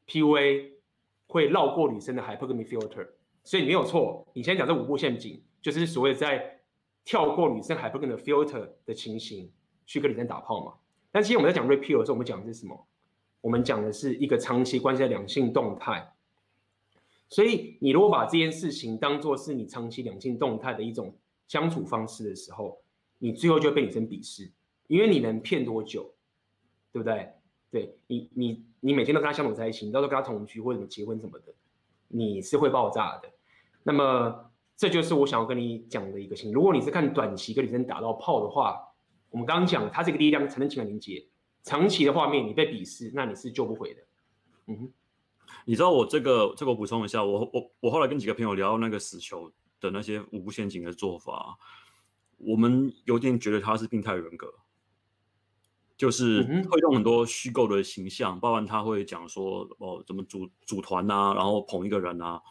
[0.08, 0.72] PUA
[1.34, 3.08] 会绕过女生的 hypergamy filter，
[3.44, 6.60] 所以你没有错，你现在讲这五步陷阱，就是所谓在
[7.04, 9.52] 跳过女生 hypergamy filter 的情形
[9.88, 10.76] 去跟女生打炮嘛。
[11.12, 12.88] 但其实我们在讲 Rape PUA 的时候，我们讲的是什么？
[13.42, 16.14] 我们讲的是一个长期关系的两性动态，
[17.30, 21.18] 所以你如果把这件事情当做是你长期两性动态的一种
[21.48, 22.80] 相处方式的时候，
[23.18, 24.52] 你最后就会被女生鄙视，
[24.86, 26.14] 因为你能骗多久，
[26.92, 27.28] 对不对？
[27.74, 31.52] 对你，你你每天都跟他相处在一起，你到时候跟他同居或者结婚什么的，
[32.08, 33.28] 你是会爆炸的。
[33.82, 36.54] 那么这就是我想要跟你讲的一个情。
[36.54, 38.80] 如果你是看短期跟女生打到炮的话，
[39.32, 41.26] 我们刚刚讲，它这个力量才能情感连接。
[41.64, 44.02] 长期的画面，你被鄙视，那你是救不回的。
[44.68, 44.92] 嗯哼，
[45.66, 49.52] 你知道我这个这个我补充一下，我我我后来跟几个朋友聊那个死囚
[49.82, 51.58] 的那些五步陷阱的做法，
[52.38, 54.54] 我们有点觉得他是病态人格，
[55.98, 62.42] 就是会用很多虚构的形象，包含他会讲说哦怎么组组团啊，然后捧一个人啊，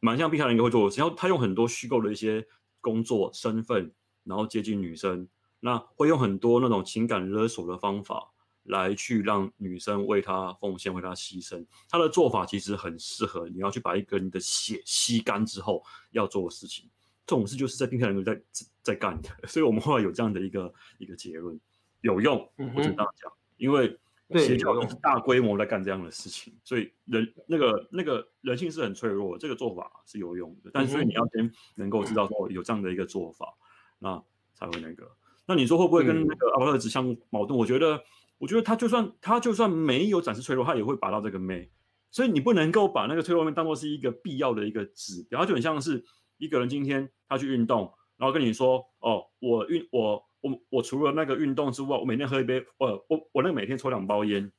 [0.00, 2.46] 蛮像病态人格会做，然后他用很多虚构的一些
[2.80, 3.92] 工作身份，
[4.24, 5.28] 然后接近女生，
[5.60, 8.30] 那会用很多那种情感勒索的方法。
[8.68, 16.88] 来去让女生为他奉献，为他牺牲，他的做法其实很适合你要去把一个人的血吸干之后要做的事情。
[17.26, 18.42] 这种事就是在病态人格在
[18.80, 21.60] 在干的，所以我们后来有这样的一个一个结论，
[22.04, 22.38] 有用。
[22.56, 23.98] 我跟大家讲，因为
[24.36, 30.70] 邪教是大规模在干这样的事情，所以人那个那个人性是很脆弱，这个做法是有用的。
[30.72, 33.52] 但是所以你要先能够知道说有这样的一个做法，
[33.98, 34.22] 那
[34.54, 35.10] 才会那个。
[35.46, 37.58] 那你说会不会跟那个阿尔兹相矛盾？
[37.58, 38.00] 我觉得。
[38.36, 41.70] 我觉得他就算他就算没有展示脆弱，他也会拔到这个妹，
[42.10, 46.04] 所以你不能够把那个脆弱面当做是一个必要的一个指标，它就很像是
[46.36, 54.52] 一个人今天他去运动，然后跟你说，哦，我运我我我除了那个运动之外，我每天喝一杯，呃，我我那个每天抽两包烟，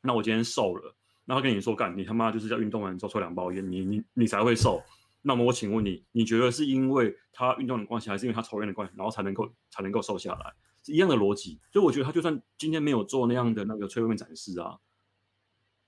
[0.00, 4.80] 那我今天瘦了，那他跟你说干，你他妈就是要运动完之后抽两包烟，你你你才会瘦。
[5.22, 10.54] 那么我请问你，你觉得是因为他运动的关系，还是因为他抽烟的关系，然后才能够才能够瘦下来？
[10.84, 11.58] 是一样的逻辑。
[11.72, 14.78] 所以我觉得他就算今天没有做那样的那个催眠面展示啊，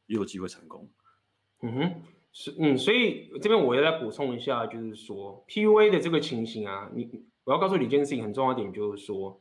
[0.07, 0.91] 也有机会成功。
[1.62, 7.09] 嗯哼，是嗯，所以这边我要再补充一下，就是说 PUA 的这个情形啊，你
[7.49, 9.40] 我要告诉你一件事情，很重要的点就是说，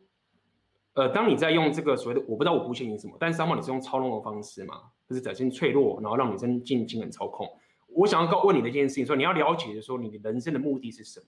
[0.93, 7.45] 呃，当你在用这个所谓的我不知道我不确定什么，但是上面你是用操弄的方式嘛，就是展现脆弱，然后让女生进行情感操控。
[7.89, 11.25] 我想要告问你的一件事情，说你要了解的说你的人生的目的是什么？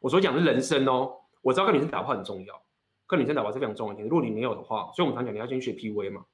[0.00, 2.60] 我所讲的人生哦，我知道跟女生打炮很重要，
[3.06, 4.02] 跟女生打炮是非常重要的。
[4.02, 6.24] 如果你没有的话，所以我们常讲你要先学 PUA 嘛，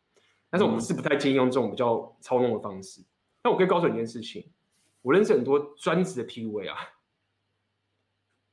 [0.49, 3.03] 但是我们是不太建议用这种比较操弄的方式。
[3.45, 4.51] 那我可以告诉你一件事情，
[5.03, 6.79] 我认识很多专职的 PUA 啊，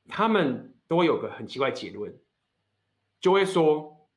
[0.06, 2.14] 他们都会有个很奇怪的结论，
[3.20, 4.08] 就会说，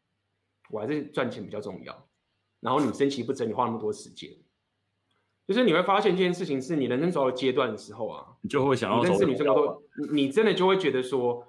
[0.70, 2.08] 我还是赚钱比较重要。
[2.60, 4.32] 然后女生其实不值得你花那么多时间，
[5.48, 11.46] 就是你会发现这件事情是你人生走到阶段的时候啊，你就会想要认识女生多，你真的就会觉得说，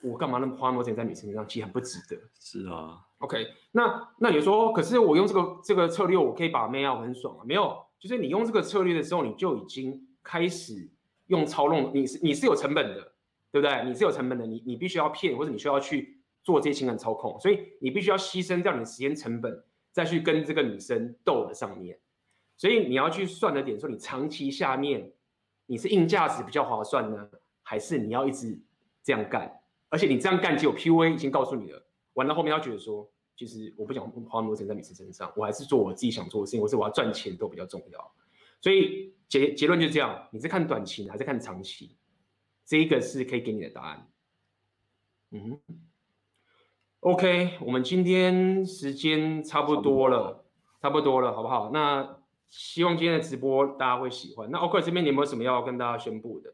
[0.00, 2.20] 我干嘛那么花那么多钱在女生身上，其实很不值得。
[2.40, 7.84] 是啊，OK，那那你说，可是我用这个这个策略，我可以把妹啊，我很爽啊，没有。
[7.98, 10.88] 就是你用这个策略的时候，你就已经开始
[11.28, 13.12] 用操弄，你是你是有成本的，
[13.60, 13.84] 对不对？
[13.88, 21.98] 你是有成本的，你你必须要骗，或者你需要去做这些情感操控，所以你必须要牺牲掉你的时间成本，再去跟这个女生斗的上面。
[22.56, 25.10] 所以你要去算的点，说你长期下面
[25.66, 27.28] 你是硬价值比较划算呢，
[27.62, 28.58] 还是你要一直
[29.02, 29.50] 这样干？
[29.88, 31.82] 而且你这样干，只有 PUA 已经告诉你了，
[32.14, 33.10] 玩到后面要觉得说。
[33.38, 38.12] 其实我不想花那么多钱在女生身上，我还是做我自己想做的事情，或是我要赚钱都比较重要。
[38.62, 41.94] 所以结结论就是这样，你是看短期还是看长期？
[42.66, 44.08] 这一个是可以给你的答案。
[45.30, 45.78] 嗯哼
[47.00, 50.44] ，OK，我们今天时间差不多了，
[50.82, 51.70] 差不多了，好不好？
[51.72, 54.50] 那希望今天的直播大家会喜欢。
[54.50, 56.52] 那 OK，这边你有没有什么要跟大家宣布的？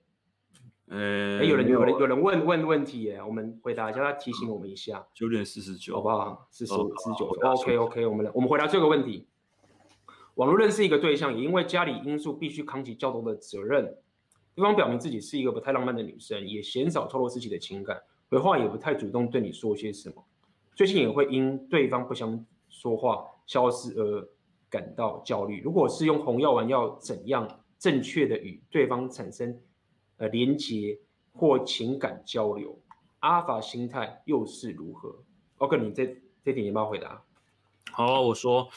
[0.88, 5.06] 呃、欸，有人有人有人问问问题耶，我们回答一下，他提醒我们一下。
[5.14, 6.46] 九点四十九，好不好？
[6.50, 7.26] 四十五四十九。
[7.26, 9.26] OK OK，我们来，我们回答这个问题。
[10.34, 13.96] 网络认识一个对象，也因为家里因素必须扛起较多的责任。
[14.54, 20.24] 对方表明自己是一个不太浪漫的女生，也鲜少透露自己的情感，回话也不太主动对你说些什么。
[20.74, 24.28] 最近也会因对方不想说话、消失而
[24.68, 25.60] 感到焦虑。
[25.62, 29.58] 如果是用红药丸，要怎样正确的与对方产生？
[30.18, 31.00] 呃，连接
[31.32, 32.78] 或情感交流，
[33.20, 35.24] 阿法心态又是如何
[35.56, 36.06] ？OK，你这
[36.44, 37.20] 这点你帮我回答。
[37.90, 38.68] 好，我说，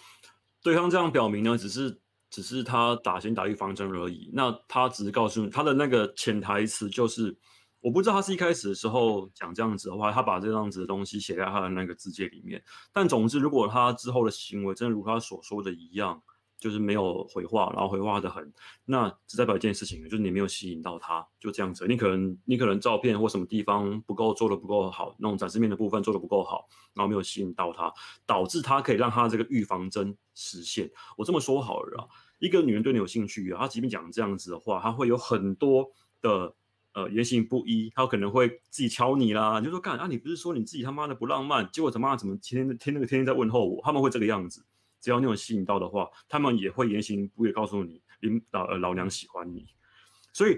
[0.63, 1.99] 对方这样表明呢，只是
[2.35, 4.29] 只是他打先打预防针而已。
[4.33, 7.33] 那他只是告诉你，他的那个潜台词就是，
[7.79, 12.61] 我不知道他是一开始的时候讲这样子的话，他把这样子的东西写在他的那个字界里面。
[12.91, 16.21] 但总之，如果他之后的行为真的如他所说的一样。
[16.57, 18.51] 就是没有回话，然后回话的很，
[18.85, 21.85] 那只代表一件事情，就是你没有吸引到他，就这样子。
[21.85, 27.93] 你可能你可能照片或什么地方不够做的不够好，那种展示面的部分做的不够好，然后没有吸引到他，
[28.25, 30.89] 导致他可以让他这个预防针实现。
[31.17, 32.07] 我这么说好了啊，
[32.39, 35.89] 一个女人对你有兴趣，她即便讲这样子的话，她会有很多
[36.21, 36.53] 的
[36.93, 44.65] 呃言行不一，她可能会自己敲你啦，你就说干啊，你不是说你自己他妈的不浪漫，结果他妈怎么天天天那个天天在问候我，他们会这个样子。
[45.01, 49.67] 只要你有吸引到的话，他们也会言行不一告诉你，领老呃老娘喜欢你，
[50.33, 50.57] 所以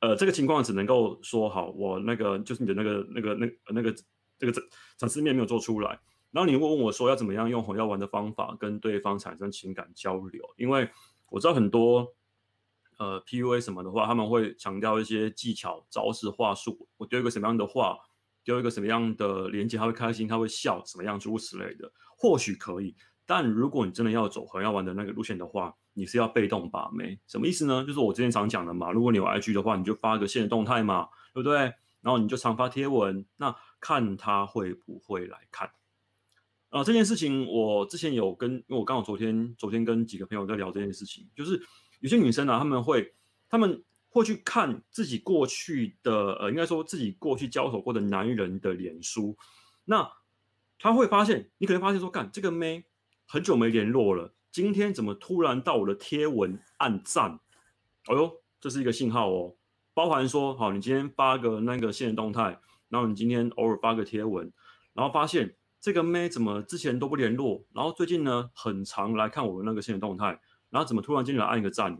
[0.00, 3.94] 呃这个情况只能够说好，我那个就是你的那个那个那那个
[4.38, 4.62] 这个展
[4.98, 5.98] 展示面没有做出来，
[6.30, 10.88] 然后你会问我说要怎么样用红药丸的方法跟对方产生情感交流，因为
[11.30, 12.14] 我知道很多
[12.98, 17.98] 呃 PUA 什么的话，他们会强调一些技巧、招式、话术，我丢一个什么样的话，
[18.44, 22.94] 丢一个什么样的连接，他会开心，他会笑，什么样诸如此类的，或许可以。
[23.24, 27.84] 但如果你真的要走红药丸的那个路线的话，你是要被动把妹，什么意思呢？
[27.86, 31.56] 就是我之前常讲的嘛，如果你有 IG 的话，你就发个限时动态嘛，对不对？
[32.00, 35.70] 然后你就常发贴文，那看他会不会来看。
[36.70, 41.60] 啊、这件事情我之前有跟，因为我刚好昨天昨天跟几个朋友在聊这件事情，就是
[42.00, 43.14] 有些女生啊，他们会
[43.48, 49.36] 他们会去看自己过去的，呃，应该说自己过去交手过的男人的脸书，
[49.84, 50.10] 那
[50.78, 52.84] 他会发现，你可能发现说，干这个妹。
[53.30, 57.38] 很久没联络了，今天怎么突然到我的贴文按赞？
[58.06, 59.54] 哎呦，这是一个信号哦，
[59.92, 62.58] 包含说，好，你今天发个那个限时动态，
[62.88, 64.50] 然后你今天偶尔发个贴文，
[64.94, 65.54] 然后发现
[65.88, 70.38] 这个妹怎么之前都不联络，然后最近呢很常来看我的那个限时动态，
[70.68, 71.98] 然后怎么突然间就按一个赞，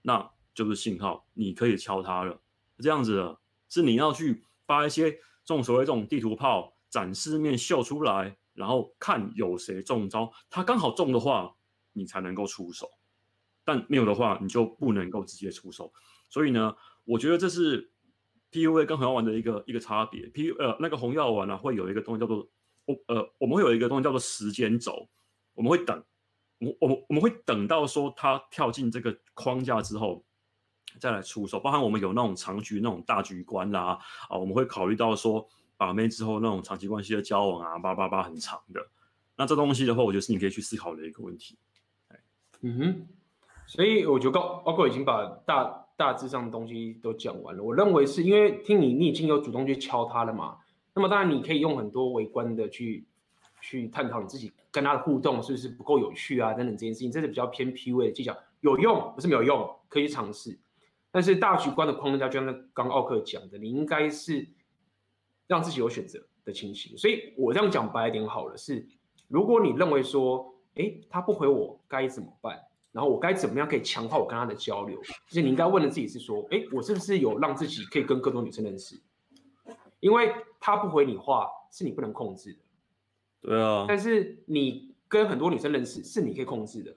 [0.00, 2.40] 那就是信号，你可以敲他了，
[2.78, 3.38] 这样子的，
[3.68, 11.54] 是你要去发一些这种所谓这种地图炮，展示面秀出来，然后看有谁中招，他刚好中的话，
[11.92, 12.88] 你才能够出手，
[13.66, 15.92] 但没有的话，你就不能够直接出手。
[16.30, 17.90] 所以呢，我觉得这是
[18.50, 20.26] PUA 跟红药丸的一个一个差别。
[20.28, 22.48] P 呃那个红药丸呢，会有一个东西叫做
[22.86, 25.08] 我呃我们会有一个东西叫做时间轴，
[25.54, 26.02] 我们会等。
[26.58, 30.24] 我我们我们会等到说他跳进这个框架之后，
[30.98, 33.98] 再来出手，包含我们有那种长局那种大局观啦，
[34.30, 35.46] 啊，我们会考虑到说
[35.76, 38.80] 把妹之后那种长期关系的交往啊，八八八很长的，
[39.36, 41.58] 那这东西的话，我觉得是你可以去思考的一个问题。
[42.62, 43.08] 嗯哼，
[43.66, 47.62] 所以我觉得高包括已经把大大致上的东西都讲完了。
[47.62, 50.56] 我认为是因为听你你已经有主动去敲他了嘛，
[50.96, 53.06] 那么当然你可以用很多围观的去。
[53.62, 60.56] 去探讨你自己跟他的互动是不是不够有趣啊，等等这件事情，这是比较偏 PUA 的技巧，有用不是没有用，可以去尝试。
[61.10, 64.46] 但是大局观的框架，就像刚奥克讲的，你应该是
[65.48, 66.96] 让自己有选择的情形。
[66.96, 68.86] 所以我这样讲白一点好了，是
[69.26, 72.60] 如果你认为说，哎，他不回我该怎么办？
[72.92, 75.00] 然后我该怎么样可以强化我跟他的交流？
[75.02, 79.00] 就是你应该问的自己是说，哎，我是不是有让自己可以跟更多女生认识？
[79.98, 80.30] 因为
[80.66, 82.58] 他不回你话，是你不能控制的。
[83.40, 86.92] 对啊，但是你跟很多女生认识是你可以控制的，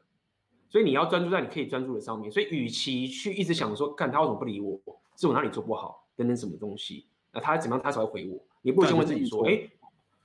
[0.69, 2.31] 所以你要专注在你可以专注的上面。
[2.31, 4.81] 所以，与其去一直想说，看他为什么不理我，
[5.15, 8.43] 是我哪里做不好，等等什么东西，那他怎么样他才会回我？
[8.63, 9.69] 你不如先问自己说，哎，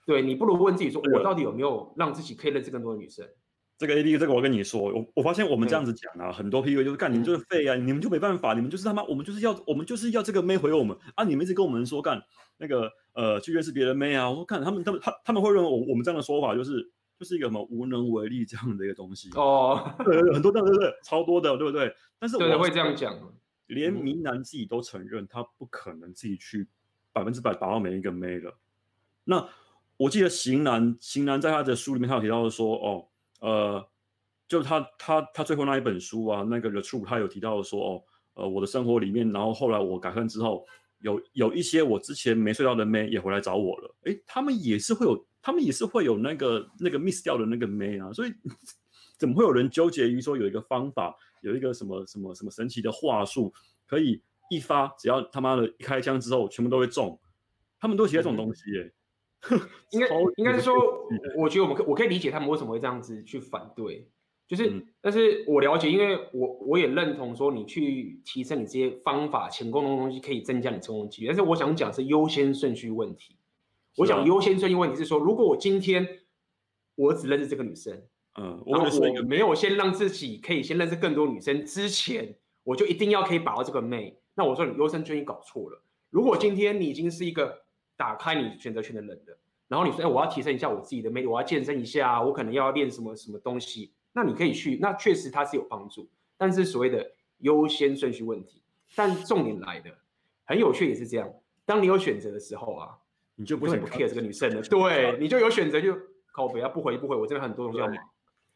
[0.07, 3.29] 对，你不如问自己说，我到底有没有让自己可以认识更多的女生？
[3.77, 12.23] 这个 A D，这个我跟你说，我我发现我们这样子讲啊，很多 P V 就是干，你们就是废啊，你们就没办法，你们就是他妈，我们就是要，我们就是要这个妹回我们啊，你们一直跟我们说干
[12.57, 16.89] 那个呃去认识别人妹啊，我说看他们他们他他们会认为我我们这样的说法就是
[17.19, 20.95] 就是一个什么无能为力这样的一个东西哦， 对对对很多这样对不对？
[21.03, 21.95] 超多的对不对？
[22.19, 23.19] 但是我对会这样讲，
[23.66, 26.69] 连明男自己都承认他不可能自己去
[27.12, 28.57] 百分之百把握每一个妹了。
[29.24, 29.49] 那
[29.97, 33.09] 我记得型男型男在他的书里面他有提到说哦
[33.41, 33.89] 呃。
[34.47, 38.05] 就是他他他最后那一本书啊，那个 The Truth 他有提到说哦，
[38.35, 40.66] 呃，我的生活里面，然后后来我改善之后，
[41.01, 48.33] 有有一些我之前没睡到的妹也回来找我了，诶，他们也是会有，他们也是会有那个那个 miss 掉的那个妹啊，所以
[49.19, 53.53] 怎么会有人纠结于说有一个方法，有一个什么什么什么神奇的话术，
[53.87, 57.21] 可以一发只要他妈的一开枪之后全部都会中，
[57.79, 58.95] 他们都写这种东西诶、欸。
[59.51, 59.61] 嗯、
[59.93, 60.75] 应该应该是说，
[61.37, 64.11] 我觉得我们可我可以理解他们为什么会这样子去反对。
[64.47, 71.29] 就是，嗯、但是我了解，因为我我也认同说，你去提升你这些方法、潜功的东西，可以增加你成功几率。
[71.29, 73.35] 但是我想讲是优先顺序问题。
[73.35, 73.41] 啊、
[73.97, 76.07] 我想优先顺序问题是说，如果我今天
[76.95, 78.03] 我只认识这个女生，
[78.39, 84.19] 嗯，然后我没有先让自己可以先认识更多女生之前，我就一定要可以把握这个妹。
[84.35, 85.83] 那我说你优先顺序搞错了。
[86.11, 87.65] 如果今天你已经是一个
[87.97, 89.39] 打开你选择权的人了，
[89.69, 93.93] 然后你说，哎，我要提升一下我自己的妹，我要健身一下，我可能要练什么什么东西。
[94.15, 96.09] 那你可以去，那确实它是有帮助，
[96.39, 98.62] 但是所谓的优先顺序问题。
[98.95, 99.91] 但重点来的，
[100.45, 101.28] 很有趣也是这样，
[101.66, 102.97] 当你有选择的时候啊，
[103.35, 105.95] 你就不想不 care 这个女生了，对，你就有选择就
[106.32, 107.97] 靠北啊，不回不回，我这边很多东西要忙。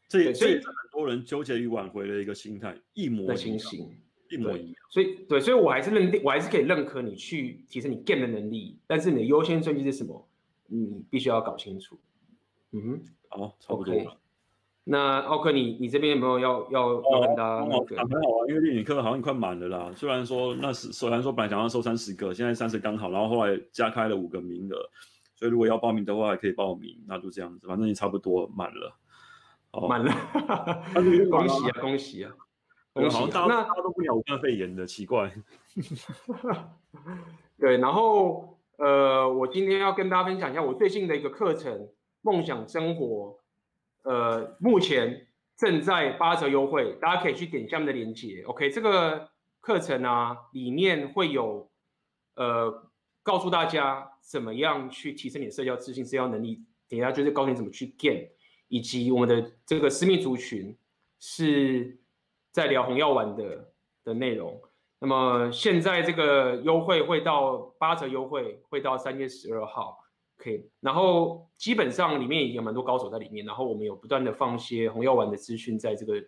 [0.07, 3.95] 这也所以很多人纠结于挽回的一个心态，一模的情形，
[4.29, 4.75] 一模一样。
[4.89, 10.27] 所以对，所以我还是认定，我还是可以认可你去提升你 game 的能力，但是你的优先顺序是什么，
[10.67, 11.99] 你必须要搞清楚。
[12.71, 14.01] 嗯哼，好，差不多了。
[14.01, 14.17] Okay.
[14.91, 17.61] 那奥克，你你这边有没有要要要跟大家？
[17.61, 19.91] 很好啊，因为丽女课好像快满了啦。
[19.95, 24.75] 虽然说那是虽然说本来想要收三十个，现在三十刚好，然后后来加开了五个名额，
[25.35, 26.97] 所以如果要报名的话，还可以报名。
[27.07, 28.95] 那就这样子，反正也差不多满了。
[29.87, 30.11] 满了，
[31.29, 32.31] 恭喜啊，恭喜啊！
[32.95, 35.31] 好像大家大家都不鸟武汉肺炎的，奇怪。
[37.59, 41.89] 对，然后呃，我今天要跟大家分享一下我最近的一个课程——
[42.23, 43.38] 梦想生活。
[44.03, 45.27] 呃，目前
[45.57, 48.43] 正在八折优惠，大家可以去点下面的链接。
[48.47, 51.69] OK，这个课程啊，里面会有
[52.35, 52.89] 呃，
[53.21, 56.63] 告诉大家怎么样去提升你的社交自信、社交能力。
[56.87, 58.29] 等一下就是告诉你怎么去 get，
[58.67, 60.75] 以及我们的这个私密族群
[61.19, 61.99] 是
[62.51, 63.71] 在聊红药丸的
[64.03, 64.59] 的内容。
[64.99, 69.98] 那么现在这个优惠会到八折优惠，会到三月十二号。
[70.39, 76.23] 可以，然后基本上里面也有蛮多高手在里面，然后我们有不断的放一些红药丸的资讯在这个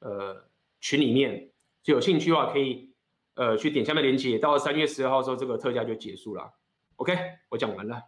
[0.00, 0.44] 呃
[0.80, 1.48] 群里面，
[1.80, 2.90] 就有兴趣的话可以
[3.34, 6.52] 呃去点下面链接，到三月十二号的时候这个特价就结束了。
[6.96, 7.16] OK，
[7.50, 8.02] 我讲完了。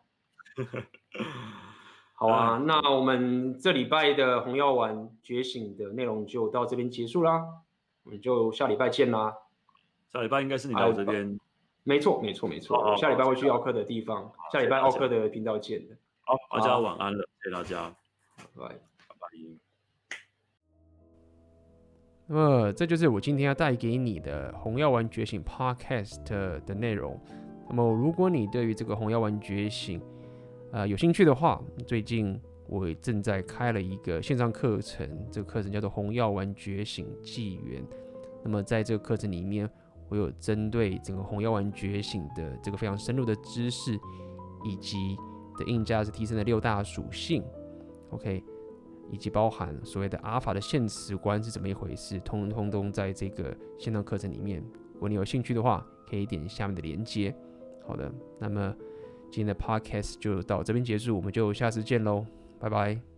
[2.15, 7.45] 好啊，那我们这礼拜的红药丸觉醒的内容就到这边结束啦，
[8.03, 9.37] 我们就下礼拜见啦。
[10.13, 11.39] 下礼拜应该是你到我这边。
[11.85, 12.97] 没错，没错，没错。
[12.97, 15.95] 下礼拜会去奥克的地方，下礼拜奥克的频道见的。
[16.23, 17.95] 好，大家晚安了，谢谢大家，
[18.57, 18.75] 拜拜。
[22.27, 26.25] 那么，这就是我今天要带给你的《红药丸觉醒》Podcast
[26.65, 27.21] 的内容。
[27.69, 30.01] 那么，如果你对于这个《红药丸觉醒》
[30.73, 37.83] 呃有兴趣的话，最近我正在开了一个线上课程，这个课程叫做《红药丸觉醒纪元》。
[38.43, 39.69] 那么，在这个课程里面，
[40.09, 43.99] 我有针对整个红药丸觉醒的这个非常深入的知识，
[44.65, 45.17] 以及
[45.59, 47.43] 的硬价值提升的六大属性
[48.11, 48.43] ，OK。
[49.11, 54.65] 以及包含所谓的阿尔法的现实观是怎么一回事，通通都在这个线上课程里面。
[54.95, 57.33] 如果你有兴趣的话，可以点下面的链接。
[57.87, 58.75] 好的，那么
[59.31, 62.25] 今天的 podcast 就到这边结束，我们就下次见喽，
[62.59, 63.14] 拜拜。